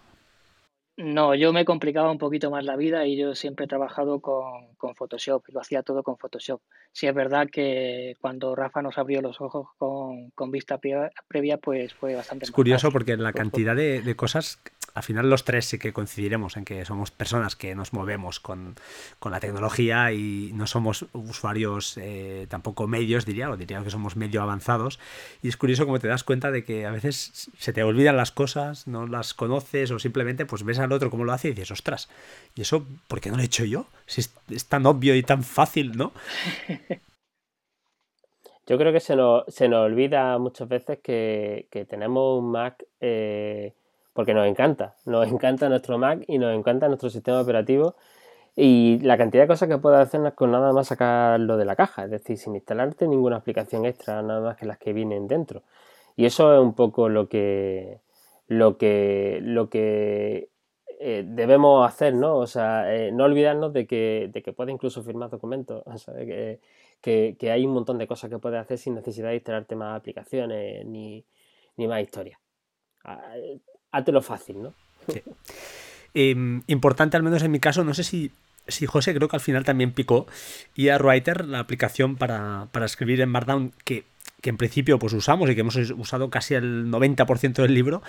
[0.98, 4.76] no, yo me complicaba un poquito más la vida y yo siempre he trabajado con,
[4.78, 6.62] con Photoshop, lo hacía todo con Photoshop.
[6.92, 10.80] Sí es verdad que cuando Rafa nos abrió los ojos con, con vista
[11.28, 12.46] previa, pues fue bastante...
[12.46, 14.62] Es curioso porque la cantidad de, de cosas
[14.94, 18.76] al final los tres sí que coincidiremos en que somos personas que nos movemos con,
[19.24, 24.42] la tecnología y no somos usuarios eh, tampoco medios, diría, o diría que somos medio
[24.42, 25.00] avanzados.
[25.42, 28.32] Y es curioso como te das cuenta de que a veces se te olvidan las
[28.32, 31.72] cosas, no las conoces o simplemente pues ves al otro cómo lo hace y dices,
[31.72, 32.10] ostras,
[32.56, 33.86] ¿y eso por qué no lo he hecho yo?
[34.06, 36.12] Si es, tan obvio y tan fácil, ¿no?
[38.68, 43.74] Yo creo que se nos, se nos olvida muchas veces que, tenemos un Mac eh,
[44.14, 47.96] porque nos encanta, nos encanta nuestro Mac y nos encanta nuestro sistema operativo
[48.56, 52.06] y la cantidad de cosas que puedes hacer con nada más sacarlo de la caja,
[52.06, 55.64] es decir, sin instalarte ninguna aplicación extra, nada más que las que vienen dentro.
[56.16, 58.02] Y eso es un poco lo que
[58.48, 60.50] lo que lo que
[61.00, 62.38] eh, debemos hacer, ¿no?
[62.38, 66.60] O sea, eh, no olvidarnos de que, de que puedes incluso firmar documentos, Que,
[67.02, 69.98] que, que, hay un montón de cosas que puedes hacer sin necesidad de instalarte más
[69.98, 71.26] aplicaciones ni,
[71.78, 72.40] ni más historias.
[73.92, 74.74] Ah, lo fácil, ¿no?
[76.14, 78.32] Em, importante, al menos en mi caso, no sé si,
[78.68, 80.28] si José creo que al final también picó,
[80.76, 84.04] y a Writer, la aplicación para, para escribir en Markdown, que
[84.42, 88.02] que en principio pues usamos y que hemos usado casi el 90% del libro.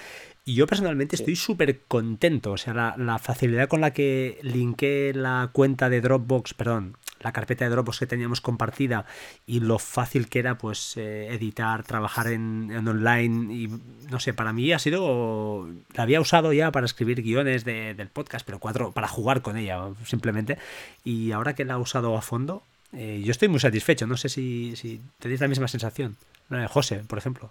[0.44, 2.52] Y yo personalmente estoy súper contento.
[2.52, 7.64] O sea, la, facilidad con la que linké la cuenta de Dropbox, perdón, la carpeta
[7.64, 9.04] de Dropbox que teníamos compartida
[9.46, 13.70] y lo fácil que era pues eh, editar, trabajar en, online y
[14.12, 18.46] no sé, para mí ha sido, la había usado ya para escribir guiones del podcast,
[18.46, 20.58] pero cuatro, para jugar con ella simplemente
[21.02, 24.06] y ahora que la he usado a fondo, eh, yo estoy muy satisfecho.
[24.06, 26.16] No sé si, tenéis la misma sensación.
[26.68, 27.50] José, por ejemplo.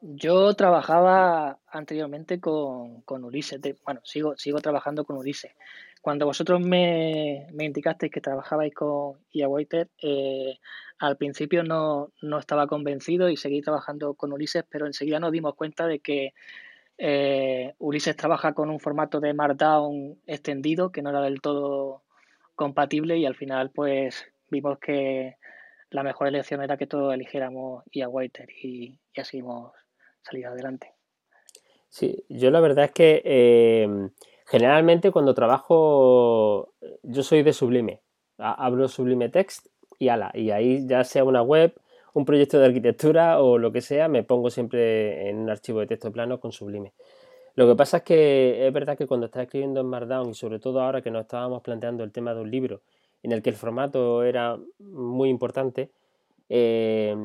[0.00, 3.60] Yo trabajaba anteriormente con, con Ulises.
[3.84, 5.52] bueno, sigo, sigo trabajando con Ulises.
[6.00, 10.58] Cuando vosotros me, me indicasteis que trabajabais con IA Waiter, eh,
[11.02, 15.56] al principio no, no, estaba convencido y seguí trabajando con Ulises, pero enseguida nos dimos
[15.56, 16.32] cuenta de que
[16.96, 22.04] eh, Ulises trabaja con un formato de Markdown extendido que no era del todo
[22.54, 25.38] compatible y al final pues vimos que
[25.90, 29.72] la mejor elección era que todos eligiéramos IA Waiter y, y así hemos
[30.22, 30.92] salido adelante.
[31.88, 33.88] Sí, yo la verdad es que eh,
[34.46, 38.02] generalmente cuando trabajo, yo soy de Sublime.
[38.38, 39.71] Abro Sublime Text
[40.02, 41.74] y ala, y ahí ya sea una web,
[42.12, 45.86] un proyecto de arquitectura o lo que sea, me pongo siempre en un archivo de
[45.86, 46.92] texto plano con Sublime.
[47.54, 50.58] Lo que pasa es que es verdad que cuando estás escribiendo en Markdown y sobre
[50.58, 52.80] todo ahora que nos estábamos planteando el tema de un libro
[53.22, 55.90] en el que el formato era muy importante,
[56.48, 57.16] eh,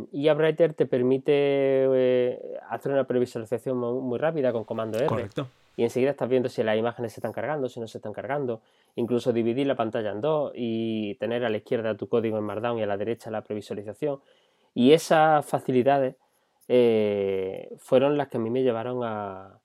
[0.75, 5.07] te permite eh, hacer una previsualización muy, rápida con comando R.
[5.07, 5.47] Correcto.
[5.77, 8.61] Y enseguida estás viendo si las imágenes se están cargando, si no se están cargando.
[8.95, 12.79] Incluso dividir la pantalla en dos y tener a la izquierda tu código en Markdown
[12.79, 14.19] y a la derecha la previsualización.
[14.73, 16.15] Y esas facilidades
[16.67, 19.59] eh, fueron las que a mí me llevaron a,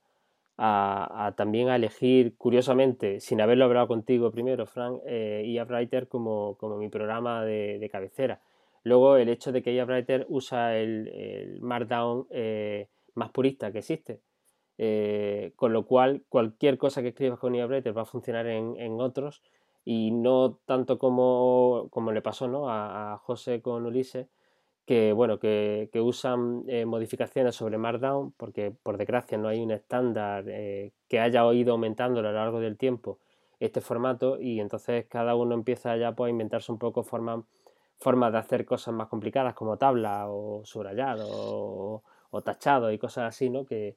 [1.34, 6.90] también a elegir, curiosamente, sin haberlo hablado contigo primero, Frank, eh, Writer como, como, mi
[6.90, 8.42] programa de, cabecera.
[8.84, 14.20] Luego, el hecho de que IA Writer usa el, Markdown eh, más purista que existe.
[14.78, 19.42] Eh, con lo cual, cualquier cosa que escribas con Writer va a funcionar en, otros
[19.84, 22.68] y no tanto como, como le pasó ¿no?
[22.68, 24.28] a, José con Ulises,
[24.86, 30.44] que bueno, que, usan eh, modificaciones sobre Markdown, porque por desgracia no hay un estándar
[30.48, 33.18] eh, que haya ido aumentando a lo largo del tiempo
[33.60, 37.44] este formato, y entonces cada uno empieza ya pues, a inventarse un poco formas
[38.02, 43.48] formas de hacer cosas más complicadas como tabla o subrayado o, tachado y cosas así,
[43.48, 43.64] ¿no?
[43.64, 43.96] Que,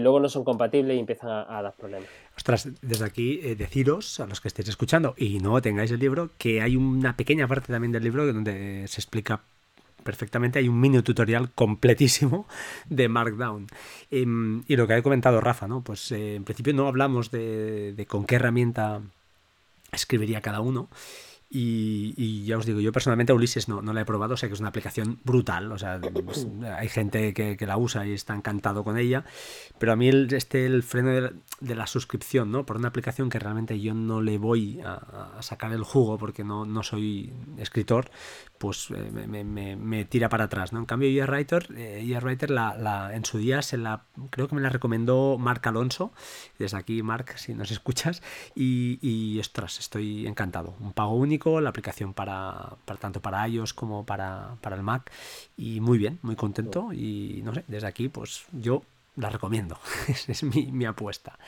[0.00, 2.08] luego no son compatibles y empiezan a, dar problemas.
[2.36, 6.30] Ostras, desde aquí eh, deciros a los que estéis escuchando y no tengáis el libro
[6.38, 9.40] que hay una pequeña parte también del libro donde se explica
[10.06, 10.58] perfectamente.
[10.58, 12.46] Hay un mini tutorial completísimo
[12.88, 13.66] de Markdown.
[14.10, 15.82] Em, y lo que ha comentado Rafa, ¿no?
[15.82, 19.02] Pues eh, en principio no hablamos de, con qué herramienta
[19.92, 20.88] escribiría cada uno.
[21.48, 24.60] Y, ya os digo, yo personalmente Ulises no, no la he probado, sé que es
[24.60, 28.98] una aplicación brutal, o sea, pues, hay gente que, la usa y está encantado con
[28.98, 29.24] ella,
[29.78, 31.10] pero a mí el, este, el freno
[31.60, 32.66] de, la suscripción, ¿no?
[32.66, 36.64] Por una aplicación que realmente yo no le voy a, sacar el jugo porque no,
[36.64, 38.10] no soy escritor,
[38.58, 39.44] pues eh, me,
[39.76, 40.80] me, tira para atrás, ¿no?
[40.80, 44.54] En cambio, EA Writer, eh, Writer la, la, en su día se la, creo que
[44.54, 46.12] me la recomendó Marc Alonso,
[46.58, 48.22] desde aquí, Marc, si nos escuchas,
[48.54, 50.74] y, y ostras, estoy encantado.
[50.80, 55.10] Un pago único, la aplicación para, para tanto para iOS como para, para el Mac,
[55.56, 58.82] y muy bien, muy contento, y no sé, desde aquí, pues yo
[59.16, 59.78] la recomiendo.
[60.28, 61.38] es mi, mi, apuesta.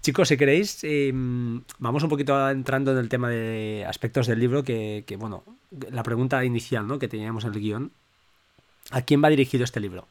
[0.00, 4.62] Chicos, si queréis, em, vamos un poquito entrando en el tema de aspectos del libro,
[4.62, 5.42] que, que, bueno,
[5.90, 6.98] la pregunta inicial ¿no?
[6.98, 7.92] que teníamos en el guion.
[8.92, 10.06] ¿A quién va dirigido este libro?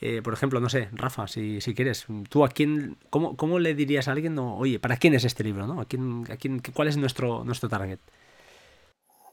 [0.00, 3.74] Eh, por ejemplo, no sé, Rafa, si, si quieres, ¿tú a quién, cómo, cómo le
[3.74, 5.66] dirías a alguien, no, oye, ¿para quién es este libro?
[5.66, 5.80] ¿no?
[5.80, 7.98] ¿A quién, a quién, ¿Cuál es nuestro, nuestro target?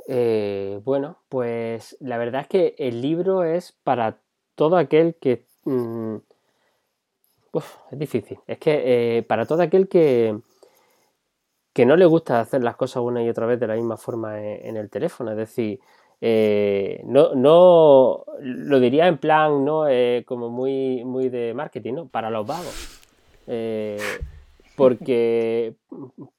[0.10, 4.20] Eh, bueno, pues la verdad es que el libro es para
[4.56, 5.46] todo aquel que...
[5.66, 6.18] Mm,
[7.92, 8.40] es difícil.
[8.48, 10.38] Es que eh, para todo aquel que,
[11.74, 14.40] que no le gusta hacer las cosas una y otra vez de la misma forma
[14.42, 15.80] en, el teléfono, es decir,
[16.22, 19.88] eh, no, no lo diría en plan, ¿no?
[19.88, 22.08] Eh, como muy, muy de marketing, ¿no?
[22.08, 23.02] Para los vagos.
[24.76, 25.74] porque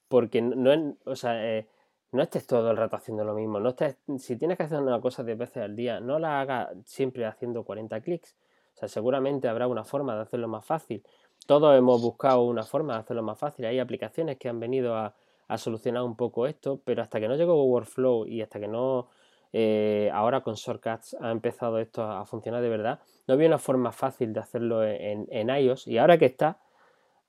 [0.07, 1.65] porque no, o sea,
[2.11, 3.59] no estés todo el rato haciendo lo mismo.
[3.59, 3.75] No
[4.17, 7.63] si tienes que hacer una cosa 10 veces al día, no la hagas siempre haciendo
[7.63, 8.35] 40 clics.
[8.75, 11.03] O sea, seguramente habrá una forma de hacerlo más fácil.
[11.45, 13.65] Todos hemos buscado una forma de hacerlo más fácil.
[13.65, 15.13] Hay aplicaciones que han venido a,
[15.57, 19.09] solucionar un poco esto, pero hasta que no llegó Workflow y hasta que no
[19.51, 23.91] eh, ahora con Shortcuts ha empezado esto a, funcionar de verdad, no había una forma
[23.91, 26.59] fácil de hacerlo en, iOS y ahora que está,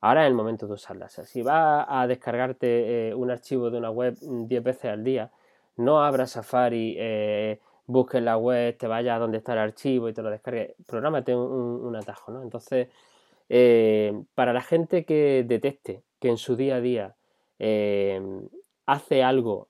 [0.00, 1.06] ahora es el momento de usarla.
[1.06, 5.04] O sea, si vas a descargarte eh, un archivo de una web 10 veces al
[5.04, 5.30] día,
[5.76, 6.96] no abras Safari.
[6.98, 10.74] Eh, busques la web, te vayas a donde está el archivo y te lo descargues,
[10.86, 12.42] prográmate un, atajo, ¿no?
[12.42, 12.88] Entonces,
[13.48, 17.16] eh, para la gente que detecte que en su día a día
[17.58, 18.20] eh,
[18.86, 19.68] hace algo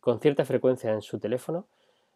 [0.00, 1.66] con cierta frecuencia en su teléfono,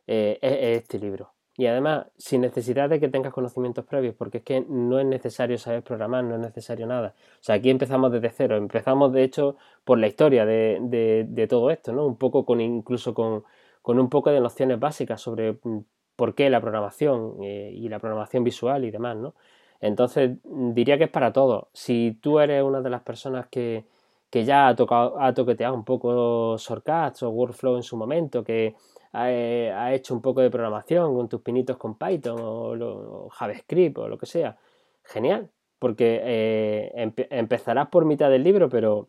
[0.07, 1.34] es, este libro.
[1.57, 5.57] Y además, sin necesidad de que tengas conocimientos previos, porque es que no es necesario
[5.57, 7.15] saber programar, no es necesario nada.
[7.41, 8.57] O sea, aquí empezamos desde cero.
[8.57, 12.07] Empezamos, de hecho, por la historia de, de todo esto, ¿no?
[12.07, 13.45] Un poco con incluso con,
[13.85, 15.81] con un poco de nociones básicas sobre mm,
[16.17, 19.35] por qué la programación eh, y la programación visual y demás, ¿no?
[19.79, 21.67] Entonces mm, diría que es para todos.
[21.75, 23.85] Si tú eres una de las personas que,
[24.33, 28.75] ya ha, tocado, ha toqueteado un poco Shortcuts o Workflow en su momento, que
[29.15, 34.19] eh, hecho un poco de programación con tus pinitos con Python o, JavaScript o lo
[34.19, 34.57] que sea,
[35.03, 39.09] genial, porque eh, empezarás por mitad del libro, pero,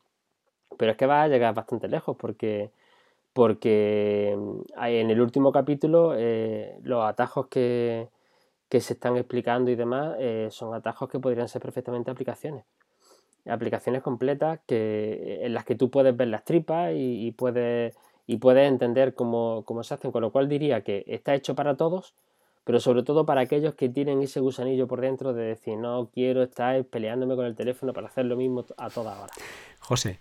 [0.78, 2.72] pero es que vas a llegar bastante lejos porque
[3.36, 8.08] porque mm, en el último capítulo eh, los atajos que,
[8.72, 12.66] se están explicando y demás eh, son atajos que podrían ser perfectamente aplicaciones.
[13.46, 17.94] aplicaciones completas que, en las que tú puedes ver las tripas y, puedes,
[18.28, 21.76] y puedes entender cómo, cómo, se hacen, con lo cual diría que está hecho para
[21.76, 22.14] todos,
[22.64, 26.44] pero sobre todo para aquellos que tienen ese gusanillo por dentro de decir, no quiero
[26.44, 29.34] estar peleándome con el teléfono para hacer lo mismo a toda hora.
[29.80, 30.20] José.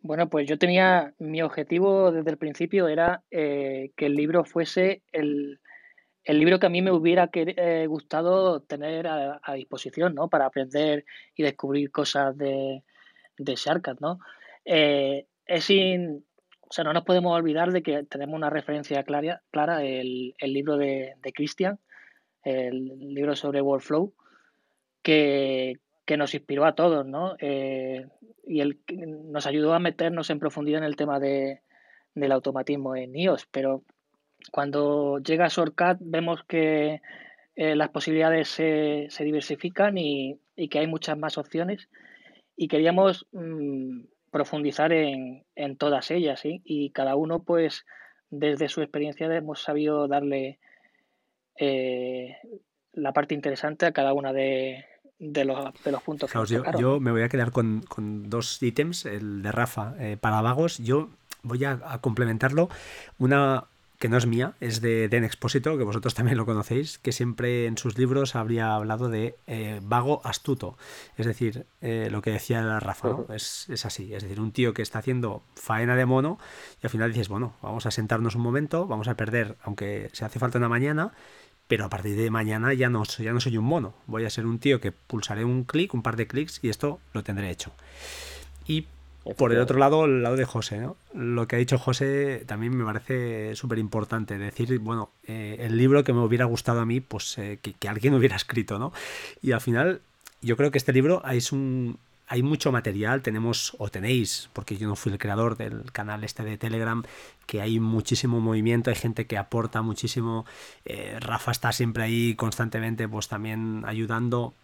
[0.00, 5.02] Bueno, pues yo tenía, mi objetivo desde el principio era eh, que el libro fuese
[5.10, 5.58] el,
[6.22, 10.28] el libro que a mí me hubiera eh, gustado tener a, disposición, ¿no?
[10.28, 12.84] Para aprender y descubrir cosas de,
[13.36, 14.20] de Sharkat, ¿no?
[14.66, 16.26] Eh, es sin,
[16.60, 20.52] o sea, no nos podemos olvidar de que tenemos una referencia clara, clara el, el
[20.52, 21.78] libro de, de Christian,
[22.42, 24.12] el libro sobre Workflow,
[25.02, 27.36] que, que nos inspiró a todos, ¿no?
[27.38, 28.06] Eh,
[28.44, 31.62] y el, nos ayudó a meternos en profundidad en el tema de,
[32.14, 33.84] del automatismo en iOS, pero
[34.52, 37.00] cuando llega Shortcut vemos que
[37.56, 41.88] eh, las posibilidades se, se diversifican y, y, que hay muchas más opciones
[42.56, 46.62] y queríamos mm, profundizar en, en, todas ellas ¿sí?
[46.64, 47.84] y cada uno pues
[48.30, 50.58] desde su experiencia hemos sabido darle
[51.58, 52.36] eh,
[52.92, 54.84] la parte interesante a cada una de,
[55.18, 56.30] de, los, de los puntos.
[56.48, 60.40] yo, yo, me voy a quedar con, con, dos ítems, el de Rafa eh, para
[60.40, 61.10] vagos, yo
[61.42, 62.68] voy a, a complementarlo
[63.18, 67.12] una que no es mía, es de Den Expósito, que vosotros también lo conocéis, que
[67.12, 70.76] siempre en sus libros habría hablado de eh, vago astuto.
[71.16, 73.26] Es decir, eh, lo que decía Rafa, ¿no?
[73.34, 74.14] es, es, así.
[74.14, 76.38] Es decir, un tío que está haciendo faena de mono
[76.82, 80.24] y al final dices, bueno, vamos a sentarnos un momento, vamos a perder, aunque se
[80.24, 81.12] hace falta una mañana,
[81.68, 83.94] pero a partir de mañana ya no, ya no soy un mono.
[84.06, 87.00] Voy a ser un tío que pulsaré un clic, un par de clics y esto
[87.12, 87.72] lo tendré hecho.
[88.66, 88.86] Y
[89.34, 90.96] por el otro lado, el lado de José, ¿no?
[91.12, 94.38] Lo que ha dicho José también me parece súper importante.
[94.38, 98.14] Decir, bueno, eh, el libro que me hubiera gustado a mí, pues eh, que, alguien
[98.14, 98.92] hubiera escrito, ¿no?
[99.42, 100.00] Y al final,
[100.42, 104.86] yo creo que este libro es un, hay mucho material, tenemos, o tenéis, porque yo
[104.86, 107.02] no fui el creador del canal este de Telegram,
[107.46, 110.46] que hay muchísimo movimiento, hay gente que aporta muchísimo.
[110.84, 114.54] Eh, Rafa está siempre ahí constantemente, pues también ayudando.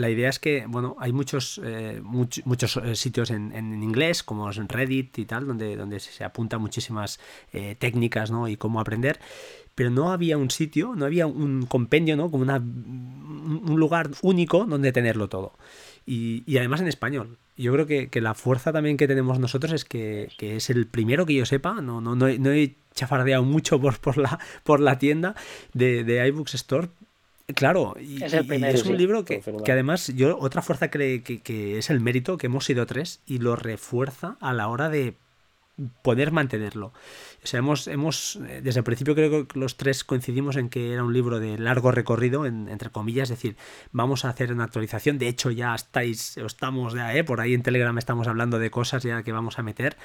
[0.00, 4.66] La idea es que, bueno, hay muchos, eh, muchos eh, sitios en, inglés, como en
[4.66, 7.20] Reddit y tal, donde, donde se apuntan muchísimas
[7.52, 8.48] eh, técnicas, ¿no?
[8.48, 9.20] Y cómo aprender,
[9.74, 12.30] pero no había un sitio, no había un compendio, ¿no?
[12.30, 15.52] Como una, un lugar único donde tenerlo todo.
[16.06, 17.36] Y, y además en español.
[17.58, 20.86] Yo creo que, que, la fuerza también que tenemos nosotros es que, que, es el
[20.86, 24.38] primero que yo sepa, no, no, no, he, no he chafardeado mucho por, por, la,
[24.64, 25.34] por la tienda
[25.74, 26.88] de, de iBooks Store,
[27.54, 32.36] Claro, y es, un libro que, además yo otra fuerza cree que, es el mérito,
[32.36, 35.14] que hemos sido tres, y lo refuerza a la hora de
[36.02, 36.92] poder mantenerlo.
[37.42, 40.92] O sea, hemos, hemos, eh, desde el principio creo que los tres coincidimos en que
[40.92, 43.56] era un libro de largo recorrido, entre comillas, es decir,
[43.92, 47.62] vamos a hacer una actualización, de hecho ya estáis, estamos ya, eh, por ahí en
[47.62, 49.96] Telegram estamos hablando de cosas ya que vamos a meter.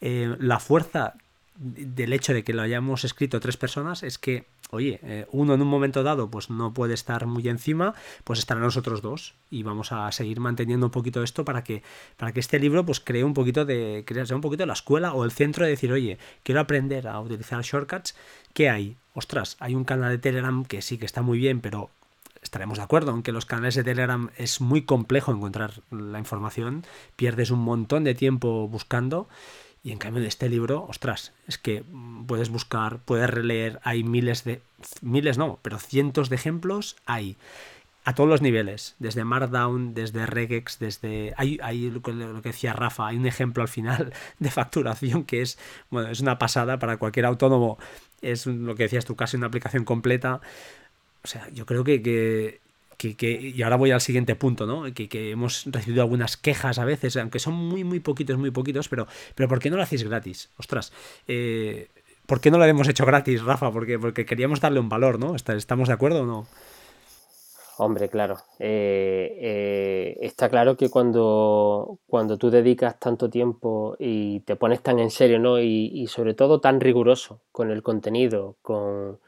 [0.00, 1.14] Eh, la fuerza
[1.58, 5.62] del hecho de que lo hayamos escrito tres personas es que, oye, eh, uno en
[5.62, 7.94] un momento dado pues no puede estar muy encima,
[8.24, 9.34] pues estarán nosotros dos.
[9.50, 11.82] Y vamos a seguir manteniendo un poquito esto para que,
[12.16, 15.24] para que este libro pues cree un poquito de, sea un poquito la escuela o
[15.24, 18.14] el centro de decir, oye, quiero aprender a utilizar shortcuts,
[18.54, 18.96] ¿qué hay?
[19.14, 21.90] Ostras, hay un canal de Telegram que sí que está muy bien, pero
[22.40, 26.84] estaremos de acuerdo en que los canales de Telegram es muy complejo encontrar la información,
[27.16, 29.28] pierdes un montón de tiempo buscando
[29.82, 31.84] y en cambio de este libro, ostras, es que
[32.26, 34.60] puedes buscar, puedes releer, hay miles de,
[35.00, 37.36] miles no, pero cientos de ejemplos hay
[38.04, 41.34] a todos los niveles, desde Markdown, desde Regex, desde...
[41.36, 42.12] Hay, hay lo, que,
[42.42, 45.58] decía Rafa, hay un ejemplo al final de facturación que es,
[45.90, 47.78] bueno, es una pasada para cualquier autónomo,
[48.22, 50.40] es lo que decías tú, casi una aplicación completa.
[51.22, 52.60] O sea, yo creo que, que
[53.00, 54.92] y ahora voy al siguiente punto, ¿no?
[54.92, 58.88] Que, que, hemos recibido algunas quejas a veces, aunque son muy, muy poquitos, muy poquitos,
[58.88, 60.50] pero, pero ¿por qué no lo hacéis gratis?
[60.58, 60.92] Ostras,
[61.28, 61.88] eh,
[62.26, 63.70] ¿por qué no lo hemos hecho gratis, Rafa?
[63.70, 65.36] Porque, porque queríamos darle un valor, ¿no?
[65.36, 66.46] ¿Estamos de acuerdo o no?
[67.80, 68.38] Hombre, claro.
[68.58, 74.98] Eh, eh, está claro que cuando, cuando tú dedicas tanto tiempo y te pones tan
[74.98, 75.60] en serio, ¿no?
[75.60, 79.20] Y, y sobre todo tan riguroso con el contenido, con,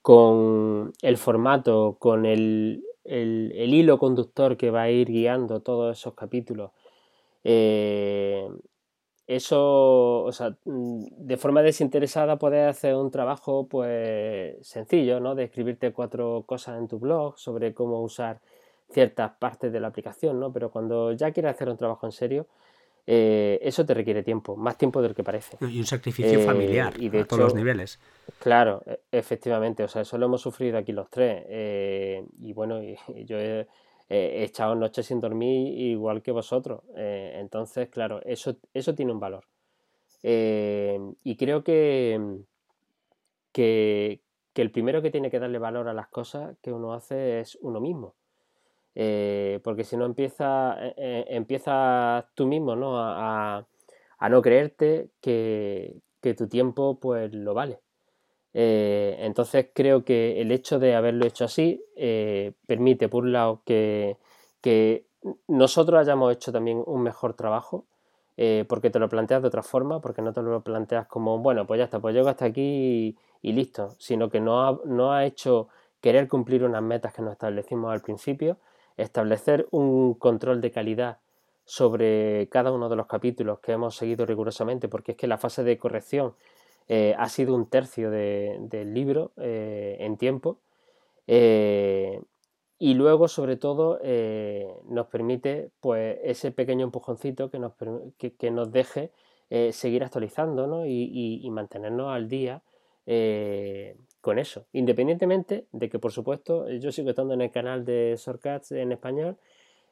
[0.00, 6.14] con el formato, con el, el, hilo conductor que va a ir guiando todos esos
[6.14, 6.72] capítulos.
[7.44, 8.48] Eh,
[9.26, 15.34] eso, o sea, mm, de forma desinteresada puedes hacer un trabajo pues sencillo, ¿no?
[15.34, 18.40] De escribirte cuatro cosas en tu blog sobre cómo usar
[18.90, 20.52] ciertas partes de la aplicación, ¿no?
[20.52, 22.46] Pero cuando ya quieres hacer un trabajo en serio,
[23.06, 25.56] eh, eso te requiere tiempo, más tiempo del que parece.
[25.60, 27.98] Y un sacrificio eh, familiar y de a todos los niveles.
[28.38, 31.44] Claro, e, efectivamente, o sea, eso lo hemos sufrido aquí los tres.
[32.38, 32.80] y bueno,
[33.24, 33.66] yo he,
[34.08, 36.82] echado noches sin dormir igual que vosotros.
[36.94, 39.44] entonces, claro, eso, eso tiene un valor.
[40.22, 42.20] y creo que,
[43.52, 44.20] que,
[44.52, 47.58] que el primero que tiene que darle valor a las cosas que uno hace es
[47.62, 48.14] uno mismo.
[48.94, 52.98] Eh, porque si no empieza, eh, eh, empiezas tú mismo ¿no?
[52.98, 53.66] A,
[54.28, 57.80] no creerte que, tu tiempo pues lo vale.
[58.52, 61.82] entonces creo que el hecho de haberlo hecho así
[62.66, 64.18] permite, por un lado, que,
[64.60, 65.06] que,
[65.48, 67.86] nosotros hayamos hecho también un mejor trabajo,
[68.68, 71.78] porque te lo planteas de otra forma, porque no te lo planteas como, bueno, pues
[71.78, 75.68] ya está, pues llego hasta aquí y, listo, sino que no ha, no ha hecho
[76.00, 78.58] querer cumplir unas metas que nos establecimos al principio,
[78.96, 81.18] establecer un control de calidad
[81.64, 85.62] sobre cada uno de los capítulos que hemos seguido rigurosamente, porque es que la fase
[85.62, 86.34] de corrección
[86.88, 90.58] eh, ha sido un tercio del libro eh, en tiempo.
[91.26, 92.20] Eh,
[92.78, 94.00] y luego, sobre todo,
[94.88, 97.74] nos permite pues, ese pequeño empujoncito que nos,
[98.18, 99.12] que, nos deje
[99.70, 102.62] seguir actualizando y, mantenernos al día
[104.22, 108.70] con eso, independientemente de que, por supuesto, yo sigo estando en el canal de Shortcuts
[108.72, 109.36] en español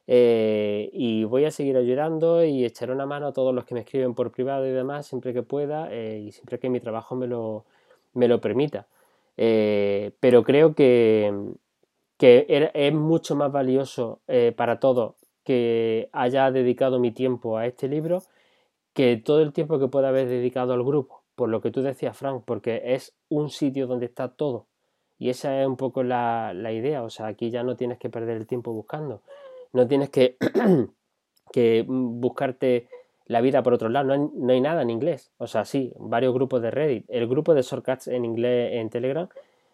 [0.07, 3.81] eh, y voy a seguir ayudando y echar una mano a todos los que me
[3.81, 7.27] escriben por privado y demás siempre que pueda eh, y siempre que mi trabajo me
[7.27, 7.65] lo,
[8.13, 8.87] me lo permita.
[9.35, 11.33] Eh, pero creo que,
[12.17, 14.21] que es mucho más valioso
[14.55, 18.23] para todos que haya dedicado mi tiempo a este libro
[18.93, 22.15] que todo el tiempo que pueda haber dedicado al grupo por lo que tú decías,
[22.15, 24.67] Frank, porque es un sitio donde está todo.
[25.17, 27.01] Y esa es un poco la, idea.
[27.01, 29.23] O sea, aquí ya no tienes que perder el tiempo buscando.
[29.73, 30.37] No tienes que,
[31.51, 32.89] que buscarte
[33.25, 34.15] la vida por otro lado.
[34.15, 35.31] No hay, nada en inglés.
[35.39, 37.05] O sea, sí, varios grupos de Reddit.
[37.07, 39.27] El grupo de shortcuts en inglés en Telegram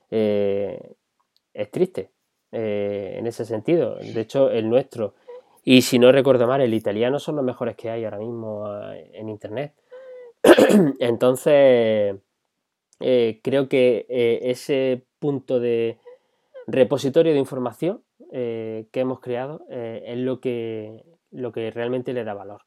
[0.09, 0.93] eh,
[1.53, 2.11] es triste
[2.53, 3.95] eh, en ese sentido.
[3.95, 5.15] De hecho, el nuestro,
[5.65, 9.11] y si no recuerdo mal, el italiano son los mejores que hay ahora mismo eh,
[9.15, 9.73] en Internet.
[10.99, 12.15] Entonces,
[12.99, 15.99] eh, creo que eh, ese punto de
[16.65, 22.33] repositorio de información eh, que hemos creado es lo que, lo que realmente le da
[22.33, 22.63] valor.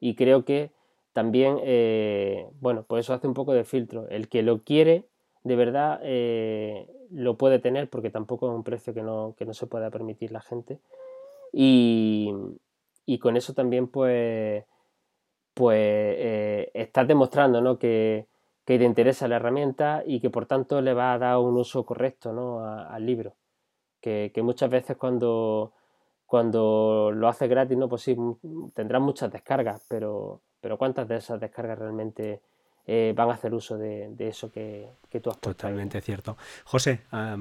[0.00, 0.70] Y creo que
[1.12, 1.56] también,
[2.60, 4.08] bueno, pues eso hace un poco de filtro.
[4.08, 5.04] El que lo quiere,
[5.42, 6.00] de verdad,
[7.10, 10.30] lo puede tener porque tampoco es un precio que no, que no se pueda permitir
[10.32, 10.78] la gente.
[11.52, 12.32] Y,
[13.04, 14.64] y con eso también, pues,
[15.54, 17.78] pues eh, estás demostrando ¿no?
[17.78, 18.26] que,
[18.64, 22.32] te interesa la herramienta y que por tanto le va a dar un uso correcto
[22.32, 22.64] ¿no?
[22.64, 23.34] al libro.
[24.00, 25.72] Que, muchas veces cuando,
[26.24, 27.88] cuando lo haces gratis, ¿no?
[27.88, 28.16] pues sí,
[28.72, 32.40] tendrás muchas descargas, pero, pero ¿cuántas de esas descargas realmente
[32.86, 35.50] eh, van a hacer uso de, eso que, tú has puesto?
[35.50, 36.36] Totalmente cierto.
[36.64, 37.00] José,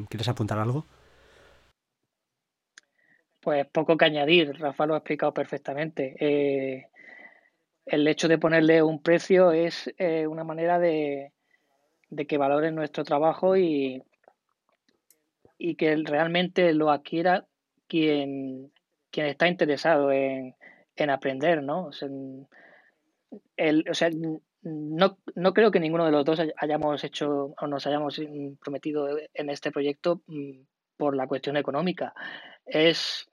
[0.10, 0.86] ¿quieres apuntar algo?
[3.40, 6.16] Pues poco que añadir, Rafa lo ha explicado perfectamente.
[6.20, 6.88] Eh,
[7.90, 11.34] el hecho de ponerle un precio es eh, una manera de,
[12.28, 14.04] que valoren nuestro trabajo y,
[15.58, 17.48] y que realmente lo adquiera
[17.88, 18.72] quien,
[19.10, 20.56] quien está interesado en,
[21.10, 21.86] aprender, ¿no?
[21.86, 22.10] O sea,
[24.62, 28.22] no, no, creo que ninguno de los dos hayamos hecho o nos hayamos
[28.60, 30.60] prometido en este proyecto mm,
[30.98, 32.14] por la cuestión económica.
[32.66, 33.30] Es,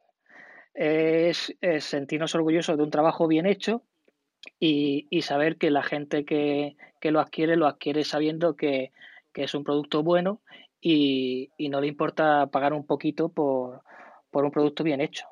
[0.72, 3.82] es sentirnos orgullosos de un trabajo bien hecho
[4.58, 8.92] y, saber que la gente que, lo adquiere lo adquiere sabiendo que,
[9.34, 10.40] es un producto bueno
[10.80, 13.82] y, no le importa pagar un poquito por,
[14.32, 15.26] un producto bien hecho.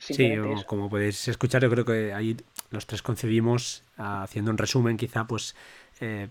[0.00, 0.34] Sí,
[0.66, 2.36] como podéis escuchar, yo creo que ahí
[2.70, 5.54] los tres concebimos, haciendo un resumen quizá, pues
[6.00, 6.28] eh,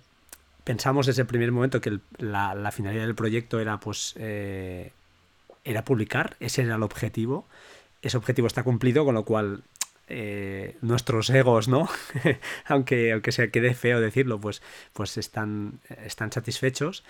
[0.63, 4.91] pensamos desde el primer momento que la, finalidad del proyecto era pues eh,
[5.63, 7.45] era publicar, ese era el objetivo.
[8.01, 9.63] Ese objetivo está cumplido, con lo cual
[10.07, 11.89] eh, nuestros egos, ¿no?
[12.65, 14.61] aunque, aunque se quede feo decirlo, pues,
[14.93, 17.03] pues están, están satisfechos.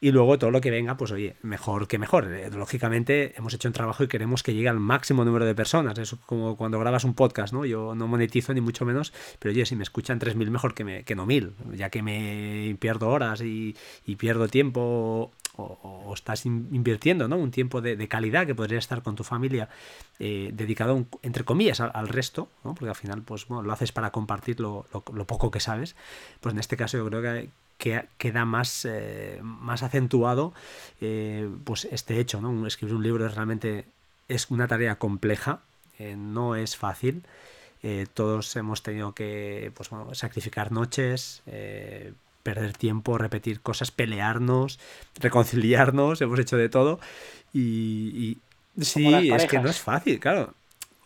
[0.00, 2.30] Y luego todo lo que venga, pues oye, mejor que mejor.
[2.30, 5.98] Eh, lógicamente hemos hecho un trabajo y queremos que llegue al máximo número de personas.
[5.98, 7.64] Es como cuando grabas un podcast, ¿no?
[7.64, 11.04] Yo no monetizo ni mucho menos, pero oye, si me escuchan 3.000 mejor que, me,
[11.04, 17.28] que no 1.000, ya que me pierdo horas y, y pierdo tiempo o, estás invirtiendo
[17.28, 17.36] ¿no?
[17.36, 19.68] un tiempo de, calidad que podría estar con tu familia
[20.18, 22.74] eh, dedicado, entre comillas, al, resto, ¿no?
[22.74, 24.86] porque al final pues, lo haces para compartir lo,
[25.26, 25.96] poco que sabes,
[26.40, 30.52] pues en este caso yo creo que, que queda más, eh, más acentuado
[31.00, 32.40] eh, pues este hecho.
[32.40, 32.66] ¿no?
[32.66, 33.84] Escribir un libro es realmente
[34.28, 35.60] es una tarea compleja,
[36.16, 37.22] no es fácil.
[38.14, 41.42] todos hemos tenido que pues, sacrificar noches,
[42.44, 44.78] perder tiempo, repetir cosas, pelearnos,
[45.18, 47.00] reconciliarnos, hemos hecho de todo.
[47.52, 48.38] Y,
[48.78, 50.54] y sí, es que no es fácil, claro.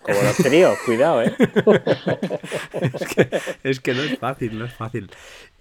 [0.02, 1.34] Como los tríos, cuidado, ¿eh?
[3.62, 5.10] es, que, no es fácil, no es fácil.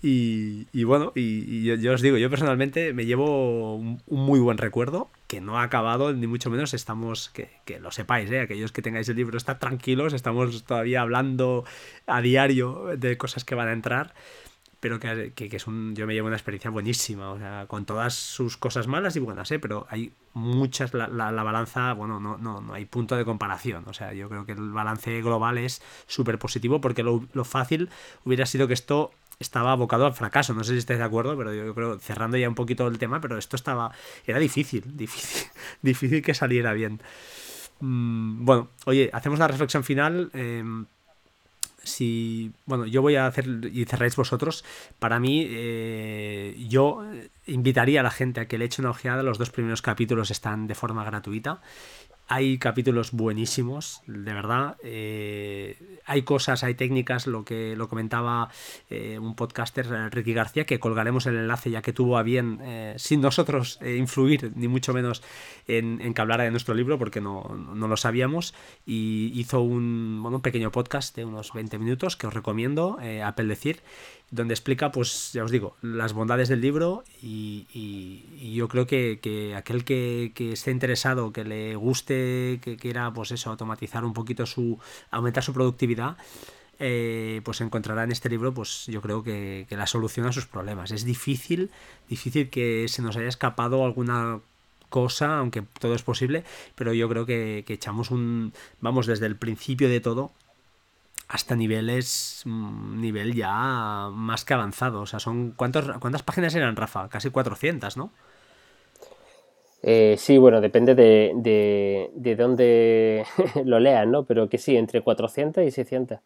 [0.02, 5.42] Y, bueno, y, yo, os digo, yo personalmente me llevo un, muy buen recuerdo, que
[5.42, 8.42] no ha acabado, ni mucho menos estamos, que, que lo sepáis, ¿eh?
[8.42, 11.66] aquellos que tengáis el libro, estad tranquilos, estamos todavía hablando
[12.06, 14.14] a diario de cosas que van a entrar
[14.80, 18.14] pero que, que, es un, yo me llevo una experiencia buenísima, o sea, con todas
[18.14, 19.60] sus cosas malas y buenas, ¿eh?
[19.60, 23.94] pero hay muchas, la, la, balanza, bueno, no, no, no hay punto de comparación, o
[23.94, 27.90] sea, yo creo que el balance global es súper positivo porque lo, lo, fácil
[28.24, 31.54] hubiera sido que esto estaba abocado al fracaso, no sé si estáis de acuerdo, pero
[31.54, 33.92] yo creo, cerrando ya un poquito el tema, pero esto estaba,
[34.26, 35.48] era difícil, difícil,
[35.82, 37.02] difícil que saliera bien.
[37.80, 40.32] Mm, bueno, oye, hacemos la reflexión final.
[40.34, 40.64] Eh,
[41.88, 44.64] si, bueno, yo voy a hacer y cerráis vosotros,
[45.00, 47.04] para mí eh, yo
[47.48, 50.68] invitaría a la gente a que le eche una ojeada, los dos primeros capítulos están
[50.68, 51.62] de forma gratuita
[52.28, 54.76] hay capítulos buenísimos, de verdad.
[54.84, 58.50] Eh, hay cosas, hay técnicas, lo que lo comentaba
[58.90, 62.96] eh, un podcaster, Ricky García, que colgaremos el enlace ya que tuvo a bien, eh,
[62.98, 65.24] sin nosotros influir, ni mucho menos
[65.68, 68.54] en, que hablara de nuestro libro, porque no, no lo sabíamos.
[68.86, 73.46] Y hizo un, bueno, un pequeño podcast de unos 20 minutos que os recomiendo, Apple
[73.46, 73.82] Decir
[74.30, 79.86] donde explica, pues ya os digo, las bondades del libro y, yo creo que, aquel
[79.86, 84.80] que, esté interesado, que le guste, que quiera, pues eso, automatizar un poquito su,
[85.12, 86.18] aumentar su productividad,
[86.80, 90.92] eh, pues encontrará en este libro, pues yo creo que, la solución a sus problemas.
[90.92, 91.72] Es difícil,
[92.10, 94.40] difícil que se nos haya escapado alguna
[94.90, 96.44] cosa, aunque todo es posible,
[96.76, 100.32] pero yo creo que, que echamos un, vamos, desde el principio de todo,
[101.28, 105.02] hasta niveles, mm, nivel ya más que avanzado.
[105.02, 107.10] O sea, son ¿cuántos, ¿cuántas páginas eran, Rafa?
[107.10, 108.12] Casi 400, ¿no?
[109.84, 113.26] Eh, sí, bueno, depende de, de, de dónde
[113.66, 114.24] lo leas, ¿no?
[114.24, 116.20] Pero que sí, entre 400 y 600.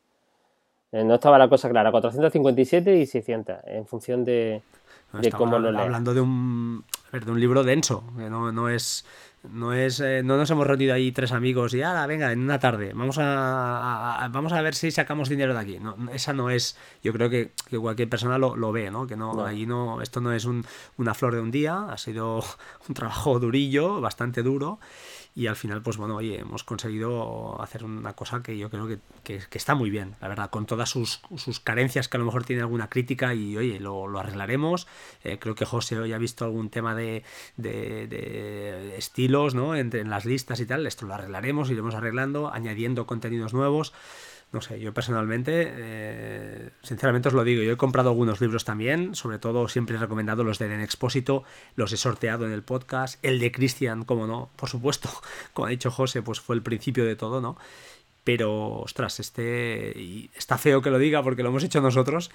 [0.94, 4.62] Eh, no estaba la cosa clara, 457 y 600, en función de,
[5.14, 5.86] de cómo lo leas.
[5.86, 9.06] Hablando de un, de un libro denso, que no, no es
[9.50, 12.60] no es, eh, no nos hemos reunido ahí tres amigos y ahora venga, en una
[12.60, 15.80] tarde, vamos a, vamos a ver si sacamos dinero de aquí.
[15.80, 19.08] No, esa no es, yo creo que, cualquier persona lo, lo, ve, ¿no?
[19.08, 20.66] Que no, no, esto no es un,
[20.98, 22.44] una flor de un día, ha sido
[22.88, 24.80] un trabajo durillo, bastante duro
[25.34, 28.88] y al final, pues bueno, oye, hemos conseguido hacer una cosa que yo creo
[29.24, 31.22] que, está muy bien, la verdad, con todas sus,
[31.64, 34.88] carencias que a lo mejor tiene alguna crítica y oye, lo, arreglaremos.
[35.24, 37.24] Eh, creo que José hoy ha visto algún tema de,
[37.56, 39.76] de, estilos, ¿no?
[39.76, 43.94] Entre, en las listas y tal, esto lo arreglaremos, iremos arreglando, añadiendo contenidos nuevos
[44.52, 49.16] no sé, yo personalmente, eh, sinceramente os lo digo, yo he comprado algunos libros también,
[49.16, 51.44] sobre todo siempre he recomendado los de Den Expósito,
[51.76, 55.10] los he sorteado en el podcast, el de Cristian, como no, por supuesto,
[55.54, 57.58] como ha dicho José, pues fue el principio de todo, ¿no?
[58.24, 60.30] Pero, ostras, este.
[60.38, 62.30] está feo que lo diga porque lo hemos hecho nosotros,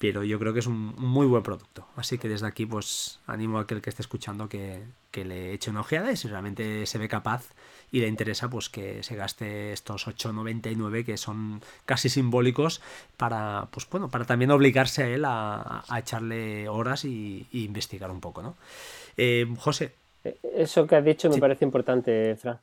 [0.00, 1.86] pero yo creo que es un muy buen producto.
[1.94, 5.70] Así que desde aquí, pues animo a aquel que esté escuchando que, que le eche
[5.70, 7.52] una ojeada y si realmente se ve capaz
[7.90, 12.80] y le interesa, pues que se gaste estos 8,99 que son casi simbólicos
[13.16, 18.42] para, pues bueno, para también obligarse a él a, echarle horas y, investigar un poco,
[18.42, 18.56] ¿no?
[19.16, 19.92] Eh, José.
[20.54, 22.56] Eso que has dicho me parece importante, Fran.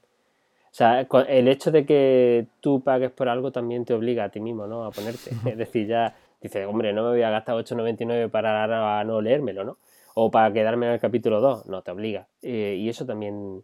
[0.76, 4.42] O sea, el hecho de que tú pagues por algo también te obliga a ti
[4.42, 4.84] mismo, ¿no?
[4.84, 5.32] A ponerte.
[5.50, 9.78] Es decir, ya dices, hombre, no me voy a gastar 8,99 para no leérmelo, ¿no?
[10.16, 11.68] O para quedarme en el capítulo 2.
[11.68, 12.28] No, te obliga.
[12.42, 13.64] Eh, y eso también,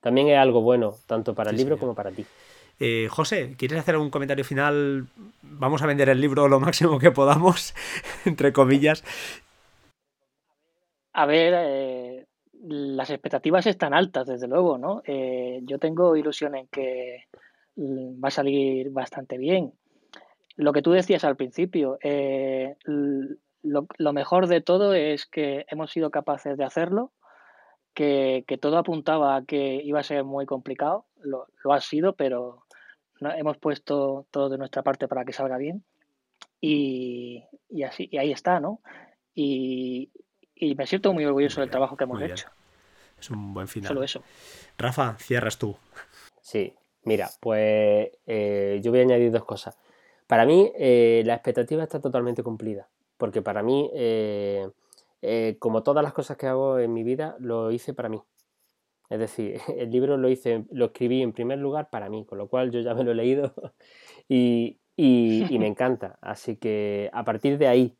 [0.00, 2.24] también es algo bueno, tanto para el libro como para ti.
[2.78, 5.06] Eh, José, ¿quieres hacer un comentario final?
[5.42, 7.74] Vamos a vender el libro lo máximo que podamos,
[8.24, 9.04] entre comillas.
[11.12, 12.26] A ver, eh,
[12.62, 15.02] las expectativas están altas, desde luego, ¿no?
[15.04, 17.26] Eh, yo tengo ilusión en que
[17.76, 19.72] va a salir bastante bien.
[20.56, 26.10] Lo que tú decías al principio, eh, lo, mejor de todo es que hemos sido
[26.10, 27.12] capaces de hacerlo,
[28.00, 32.64] que, todo apuntaba a que iba a ser muy complicado, lo, ha sido, pero
[33.20, 35.84] hemos puesto todo de nuestra parte para que salga bien.
[36.62, 37.44] Y,
[37.86, 38.80] así, y ahí está, ¿no?
[39.34, 40.10] Y,
[40.54, 42.48] y me siento muy orgulloso del trabajo que hemos hecho.
[43.18, 43.88] Es un buen final.
[43.88, 44.22] Solo eso.
[44.78, 45.76] Rafa, cierras tú.
[46.40, 46.72] Sí,
[47.04, 49.78] mira, pues eh, yo voy a añadir dos cosas.
[50.26, 52.88] Para mí, eh, la expectativa está totalmente cumplida.
[53.18, 54.70] Porque para mí, eh,
[55.58, 58.22] como todas las cosas que hago en mi vida, lo hice para mí.
[59.10, 62.48] Es decir, el libro lo hice, lo escribí en primer lugar para mí, con lo
[62.48, 63.52] cual yo ya me lo he leído
[64.28, 66.18] y, y, y me encanta.
[66.20, 67.96] Así que a partir de ahí,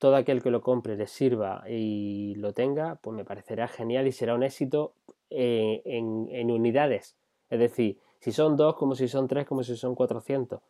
[0.00, 4.12] todo aquel que lo compre le sirva y lo tenga, pues me parecerá genial y
[4.12, 4.94] será un éxito
[5.28, 7.16] eh, en, unidades.
[7.50, 10.60] Es decir, si son dos, como si son tres, como si son 400.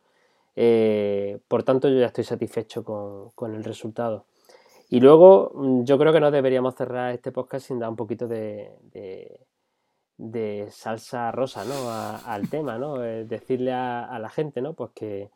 [0.56, 4.26] Eh, por tanto, yo ya estoy satisfecho con, el resultado.
[4.90, 8.28] Y luego, mm, yo creo que no deberíamos cerrar este podcast sin dar un poquito
[8.28, 8.70] de,
[10.18, 11.90] de, salsa rosa ¿no?
[11.90, 12.98] al tema, ¿no?
[12.98, 14.74] decirle a, a, la gente, ¿no?
[14.74, 15.30] Pues que,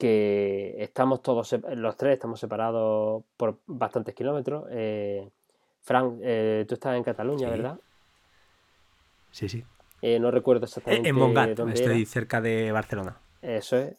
[0.00, 4.64] que estamos todos, los tres estamos separados por bastantes kilómetros.
[4.70, 5.28] Eh,
[5.82, 7.78] Frank, eh, tú estás en Cataluña, ¿verdad?
[9.30, 9.62] Sí, sí.
[10.00, 11.06] Eh, no recuerdo exactamente.
[11.06, 13.18] En Mongat, estoy cerca de Barcelona.
[13.42, 13.94] Eso es.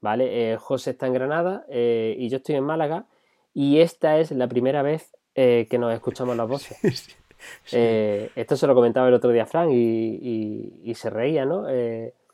[0.00, 3.06] Vale, José está en Granada y yo estoy en Málaga.
[3.54, 6.78] Y esta es la primera vez que nos escuchamos las voces.
[8.36, 11.66] esto se lo comentaba el otro día Frank y, y se reía, ¿no?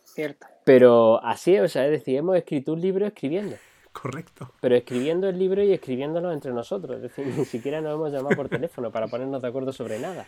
[0.04, 0.46] Cierto.
[0.64, 3.56] Pero así, o sea, es decir, hemos escrito un libro escribiendo.
[3.92, 4.52] Correcto.
[4.60, 6.96] Pero escribiendo el libro y escribiéndonos entre nosotros.
[6.96, 10.26] Es decir, ni siquiera nos hemos llamado por teléfono para ponernos de acuerdo sobre nada.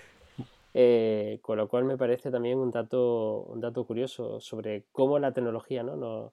[0.74, 5.32] Eh, con lo cual me parece también un dato, un dato curioso sobre cómo la
[5.32, 5.96] tecnología ¿no?
[5.96, 6.32] nos,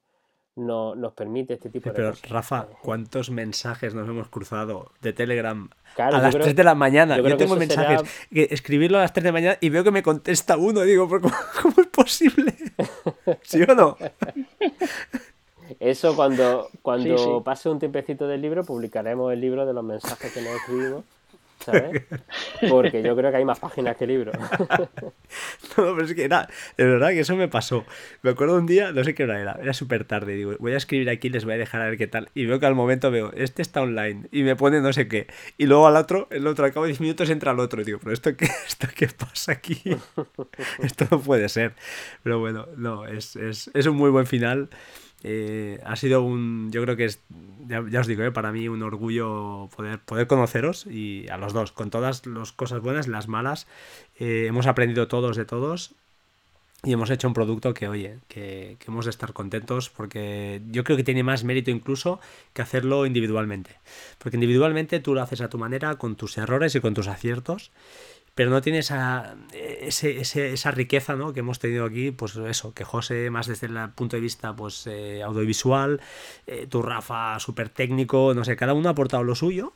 [0.56, 5.68] no, nos permite este tipo de Pero, Rafa, ¿cuántos mensajes nos hemos cruzado de Telegram
[5.96, 7.16] a las 3 de la mañana?
[7.18, 10.02] Yo, tengo mensajes que escribirlo a las 3 de la mañana y veo que me
[10.02, 10.80] contesta uno.
[10.82, 11.30] Digo, ¿cómo,
[11.62, 12.54] cómo es posible?
[13.42, 13.96] ¿Sí o no?
[15.78, 20.42] Eso cuando, cuando pase un tiempecito del libro, publicaremos el libro de los mensajes que
[20.42, 21.04] nos escribimos
[21.64, 22.02] ¿sabes?
[22.68, 24.36] Porque yo creo que hay más páginas que libros.
[25.76, 27.84] no, pero es que era, de verdad que eso me pasó.
[28.22, 30.76] Me acuerdo un día, no sé qué hora era, era súper tarde, digo, voy a
[30.76, 32.28] escribir aquí, les voy a dejar a ver qué tal.
[32.34, 35.26] Y veo que al momento veo, este está online, y me pone no sé qué.
[35.58, 37.84] Y luego al otro, el otro, al cabo de 10 minutos entra al otro.
[37.84, 39.82] Digo, pero ¿esto qué, esto qué pasa aquí?
[40.82, 41.74] esto no puede ser.
[42.22, 44.70] Pero bueno, no, es, es, es un muy buen final.
[45.22, 47.20] Eh, ha sido un, yo creo que es,
[47.68, 51.72] ya, os digo, eh, para mí un orgullo poder, poder conoceros y a los dos,
[51.72, 53.66] con todas las cosas buenas, las malas,
[54.18, 55.94] eh, hemos aprendido todos de todos
[56.82, 60.82] y hemos hecho un producto que, oye, que, que, hemos de estar contentos porque yo
[60.82, 62.20] creo que tiene más mérito incluso
[62.54, 63.76] que hacerlo individualmente.
[64.16, 67.70] Porque individualmente tú lo haces a tu manera, con tus errores y con tus aciertos
[68.40, 69.36] pero no tiene esa,
[69.82, 71.34] esa riqueza ¿no?
[71.34, 74.86] que hemos tenido aquí, pues eso, que José más desde el punto de vista pues
[74.86, 76.00] eh, audiovisual,
[76.46, 79.74] eh, tu Rafa súper técnico, no sé, cada uno ha aportado lo suyo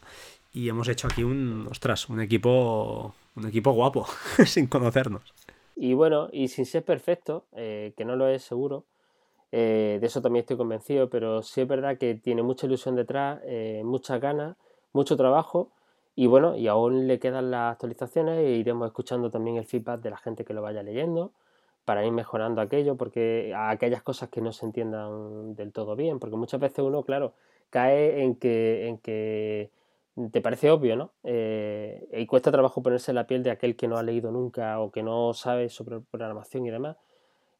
[0.54, 4.06] y hemos hecho aquí un, ostras, un equipo, un equipo guapo,
[4.46, 5.34] sin conocernos.
[5.76, 8.86] Y bueno, y sin ser perfecto, eh, que no lo es seguro,
[9.52, 13.40] de eso también estoy convencido, pero sí es verdad que tiene mucha ilusión detrás,
[13.84, 14.56] muchas ganas,
[14.94, 15.70] mucho trabajo
[16.16, 20.10] y bueno, y aún le quedan las actualizaciones e iremos escuchando también el feedback de
[20.10, 21.32] la gente que lo vaya leyendo
[21.84, 26.36] para ir mejorando aquello, porque aquellas cosas que no se entiendan del todo bien, porque
[26.36, 27.34] muchas veces uno, claro,
[27.70, 29.70] cae en que, en que
[30.30, 31.12] te parece obvio, ¿no?
[31.24, 34.80] Eh, y cuesta trabajo ponerse en la piel de aquel que no ha leído nunca
[34.80, 36.96] o que no sabe sobre programación y demás.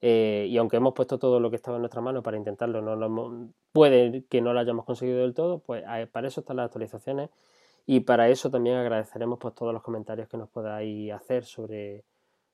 [0.01, 3.49] Eh, y aunque hemos puesto todo lo que estaba en nuestra mano para intentarlo, no
[3.73, 5.83] puede que no lo hayamos conseguido del todo, pues
[6.13, 7.31] para eso están las actualizaciones
[7.87, 12.05] y para eso también agradeceremos pues, todos los comentarios que nos podáis hacer sobre,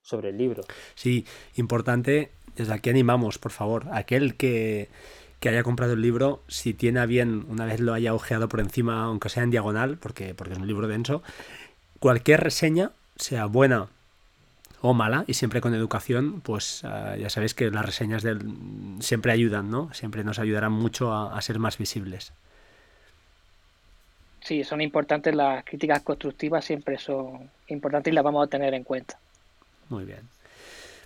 [0.03, 0.62] sobre el libro.
[0.95, 1.24] Sí,
[1.57, 4.89] importante, desde aquí animamos, por favor, aquel que,
[5.43, 9.05] haya comprado el libro, si tiene a bien, una vez lo haya ojeado por encima,
[9.05, 11.22] aunque sea en diagonal, porque, porque es un libro denso,
[12.01, 13.89] cualquier reseña, sea buena
[14.83, 18.43] o mala, y siempre con educación, pues ah, ya sabéis que las reseñas del,
[19.01, 19.93] siempre ayudan, ¿no?
[19.95, 22.33] Siempre nos ayudarán mucho a ser más visibles
[24.41, 28.84] sí, son importantes las críticas constructivas, siempre son importantes y las vamos a tener en
[28.84, 29.18] cuenta.
[29.88, 30.20] Muy bien.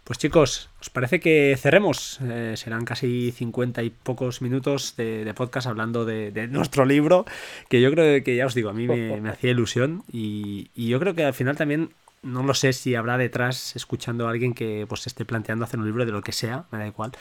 [0.04, 2.18] Pues chicos, ¿os parece que cerremos?
[2.20, 7.24] Eh, serán casi cincuenta y pocos minutos de, podcast hablando de, nuestro libro,
[7.70, 8.86] que yo creo que ya os digo, a mí
[9.20, 11.88] me, hacía ilusión y, y, yo creo que al final también
[12.24, 15.86] no lo sé si habrá detrás escuchando a alguien que pues esté planteando hacer un
[15.86, 17.12] libro de lo que sea, me da igual.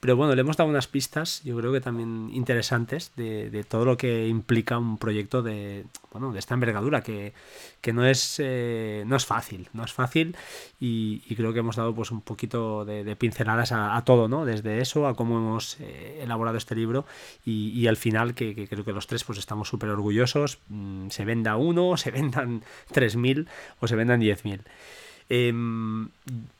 [0.00, 3.96] Pero bueno, le hemos dado unas pistas, yo creo que también interesantes, de, todo lo
[3.96, 7.32] que implica un proyecto de, bueno, de esta envergadura, que,
[7.92, 10.36] no, es, eh, no es fácil, no es fácil
[10.78, 14.44] y, creo que hemos dado pues un poquito de, pinceladas a, todo, ¿no?
[14.44, 17.04] Desde eso a cómo hemos eh, elaborado este libro
[17.44, 21.56] y, al final que, creo que los tres pues estamos súper orgullosos, mm, se venda
[21.56, 23.48] uno, se vendan 3.000
[23.80, 24.60] o se vendan 10.000.
[25.28, 26.08] Em,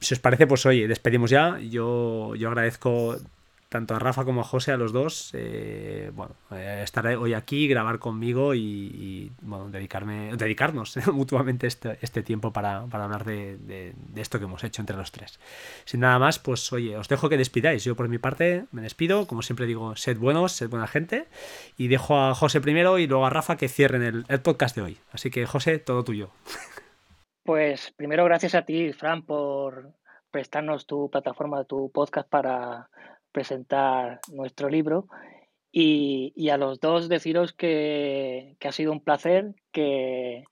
[0.01, 1.59] si os parece, pues oye, despedimos ya.
[1.59, 3.19] Yo, yo agradezco
[3.69, 7.69] tanto a Rafa como a José, a los dos, eh, bueno, eh, estar hoy aquí,
[7.69, 14.47] grabar conmigo y, bueno, dedicarme, dedicarnos mutuamente este, este tiempo para, hablar de, esto que
[14.47, 15.39] hemos hecho entre los tres.
[15.85, 17.85] Sin nada más, pues oye, os dejo que despidáis.
[17.85, 21.27] Yo por mi parte me despido, como siempre digo, sed buenos, sed buena gente
[21.77, 24.83] y dejo a José primero y luego a Rafa que cierren el, el podcast de
[24.83, 24.99] hoy.
[25.13, 26.31] Así que José, todo tuyo.
[27.49, 29.95] Pues primero gracias a ti, Fran, por
[30.31, 32.91] prestarnos tu plataforma, tu podcast para
[33.33, 35.07] presentar nuestro libro.
[35.73, 40.45] Y, a los dos deciros que, ha sido un placer, que,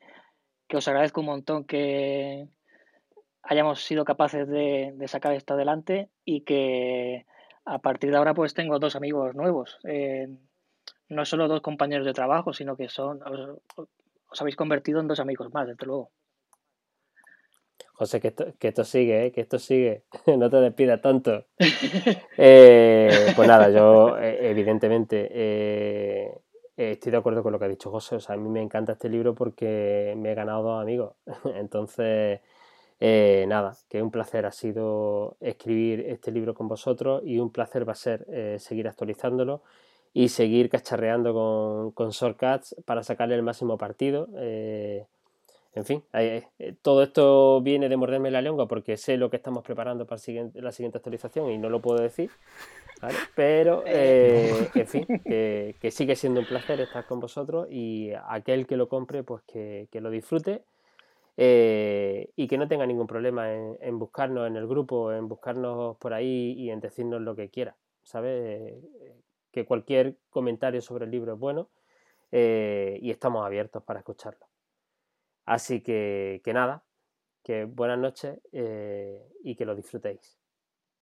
[0.73, 2.49] os agradezco un montón que
[3.43, 7.27] hayamos sido capaces de, sacar esto adelante y que
[7.67, 9.79] a partir de ahora pues tengo dos amigos nuevos.
[9.85, 10.29] Eh,
[11.11, 13.21] no solo dos compañeros de trabajo, sino que son
[14.31, 16.11] os habéis convertido en dos amigos más, desde luego.
[17.97, 19.33] José, que esto, que esto sigue, ¿eh?
[19.33, 20.05] que esto sigue.
[20.39, 21.45] no te despidas tanto.
[22.39, 26.43] Eh, pues nada, yo eh, evidentemente
[26.77, 28.17] estoy de acuerdo con lo que ha dicho José.
[28.17, 31.15] O sea, a mí me encanta este libro porque me he ganado dos amigos.
[31.57, 32.41] Entonces,
[33.01, 37.93] nada, que un placer ha sido escribir este libro con vosotros y un placer va
[37.93, 38.27] a ser
[38.61, 39.63] seguir actualizándolo
[40.13, 44.29] y seguir cacharreando con, con shortcuts para sacarle el máximo partido
[45.77, 46.43] en fin, eh,
[46.81, 50.19] todo esto viene de morderme la lengua porque sé lo que estamos preparando para
[50.55, 52.31] la siguiente actualización y no lo puedo decir.
[53.37, 58.79] Pero, eh, en fin, que, sigue siendo un placer estar con vosotros y aquel que
[58.79, 60.65] lo compre, pues que, lo disfrute
[61.37, 66.15] eh, y que no tenga ningún problema en, buscarnos en el grupo, en buscarnos por
[66.15, 67.77] ahí y en decirnos lo que quiera.
[68.03, 68.77] ¿Sabes?
[69.53, 71.69] Que cualquier comentario sobre el libro es bueno
[72.33, 74.47] y estamos abiertos para escucharlo.
[75.47, 76.85] Así que, que nada,
[77.45, 80.39] que buenas noches eh, y que lo disfrutéis.